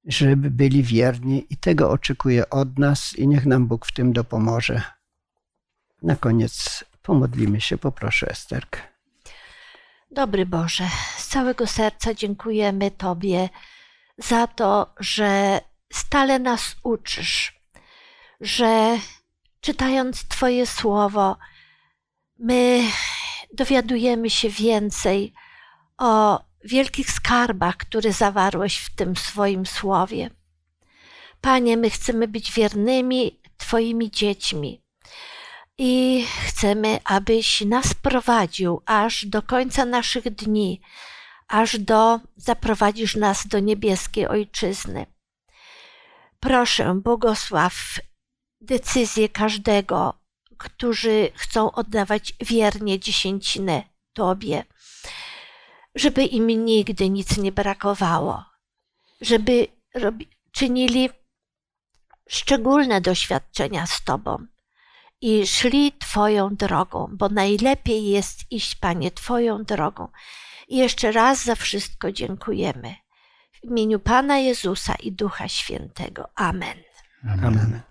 żeby 0.06 0.51
byli 0.51 0.84
wierni 0.84 1.45
i 1.49 1.58
tego 1.58 1.91
oczekuje 1.91 2.49
od 2.49 2.80
nas 2.80 3.16
i 3.16 3.28
niech 3.28 3.45
nam 3.45 3.68
Bóg 3.68 3.86
w 3.86 3.93
tym 3.93 4.14
dopomoże. 4.14 4.82
Na 6.01 6.16
koniec 6.16 6.84
pomodlimy 7.01 7.62
się, 7.62 7.78
poproszę 7.78 8.28
Esterkę. 8.30 8.80
Dobry 10.12 10.45
Boże, 10.45 10.88
z 11.18 11.28
całego 11.28 11.68
serca 11.68 12.14
dziękujemy 12.14 12.91
Tobie 12.91 13.49
za 14.18 14.47
to, 14.47 14.93
że 14.99 15.62
stale 15.93 16.39
nas 16.39 16.76
uczysz, 16.84 17.60
że 18.41 18.97
czytając 19.62 20.28
Twoje 20.28 20.68
słowo, 20.68 21.38
my 22.39 22.82
dowiadujemy 23.53 24.30
się 24.30 24.49
więcej 24.49 25.34
o 25.97 26.43
wielkich 26.66 27.11
skarbach, 27.11 27.78
które 27.78 28.13
zawarłeś 28.13 28.78
w 28.78 28.95
tym 28.95 29.16
swoim 29.16 29.66
słowie. 29.66 30.30
Panie, 31.41 31.78
my 31.78 31.89
chcemy 31.89 32.28
być 32.28 32.51
wiernymi 32.51 33.39
Twoimi 33.57 34.11
dziećmi 34.11 34.82
i 35.78 36.26
chcemy, 36.47 36.99
abyś 37.03 37.61
nas 37.61 37.93
prowadził 37.93 38.82
aż 38.86 39.26
do 39.26 39.41
końca 39.41 39.86
naszych 39.86 40.24
dni, 40.24 40.82
aż 41.47 41.80
do 41.80 42.20
zaprowadzisz 42.36 43.16
nas 43.16 43.47
do 43.47 43.59
niebieskiej 43.59 44.28
ojczyzny. 44.28 45.05
Proszę, 46.39 46.95
błogosław 47.03 47.99
decyzję 48.61 49.30
każdego, 49.30 50.13
którzy 50.57 51.30
chcą 51.36 51.72
oddawać 51.72 52.34
wiernie 52.41 52.99
dziesięcinę 52.99 53.84
Tobie, 54.13 54.63
żeby 55.96 56.24
im 56.24 56.66
nigdy 56.66 57.10
nic 57.10 57.38
nie 57.38 57.52
brakowało, 57.52 58.46
żeby 59.22 59.68
robi, 59.93 60.28
czynili 60.52 61.10
szczególne 62.30 63.02
doświadczenia 63.02 63.88
z 63.88 64.04
Tobą 64.04 64.46
i 65.22 65.48
szli 65.48 65.91
Twoją 66.00 66.56
drogą, 66.56 67.08
bo 67.12 67.30
najlepiej 67.30 68.10
jest 68.10 68.52
iść, 68.52 68.76
Panie, 68.76 69.12
Twoją 69.12 69.64
drogą. 69.64 70.08
I 70.68 70.78
jeszcze 70.78 71.12
raz 71.12 71.43
za 71.43 71.56
wszystko 71.56 72.12
dziękujemy. 72.12 72.96
W 73.54 73.64
imieniu 73.64 74.00
Pana 74.00 74.38
Jezusa 74.38 74.96
i 74.96 75.12
Ducha 75.12 75.48
Świętego. 75.48 76.30
Amen. 76.36 76.78
Amen. 77.43 77.82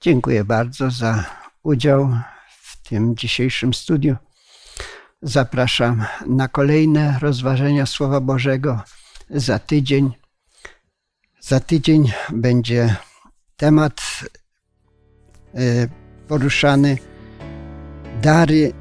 Dziękuję 0.00 0.44
bardzo 0.44 0.90
za 0.90 1.24
udział 1.62 2.16
w 2.60 2.88
tym 2.88 3.16
dzisiejszym 3.16 3.74
studiu. 3.74 4.16
Zapraszam 5.22 6.04
na 6.26 6.48
kolejne 6.48 7.18
rozważenia 7.20 7.86
Słowa 7.86 8.20
Bożego 8.20 8.80
za 9.30 9.58
tydzień. 9.58 10.10
Za 11.40 11.60
tydzień 11.60 12.12
będzie 12.32 12.96
temat 13.56 14.00
y, 15.54 15.88
poruszany 16.28 16.98
dary 18.22 18.72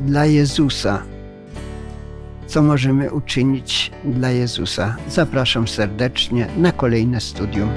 dla 0.00 0.26
Jezusa. 0.26 1.02
Co 2.46 2.62
możemy 2.62 3.10
uczynić 3.10 3.90
dla 4.04 4.30
Jezusa? 4.30 4.96
Zapraszam 5.08 5.68
serdecznie 5.68 6.46
na 6.56 6.72
kolejne 6.72 7.20
studium. 7.20 7.70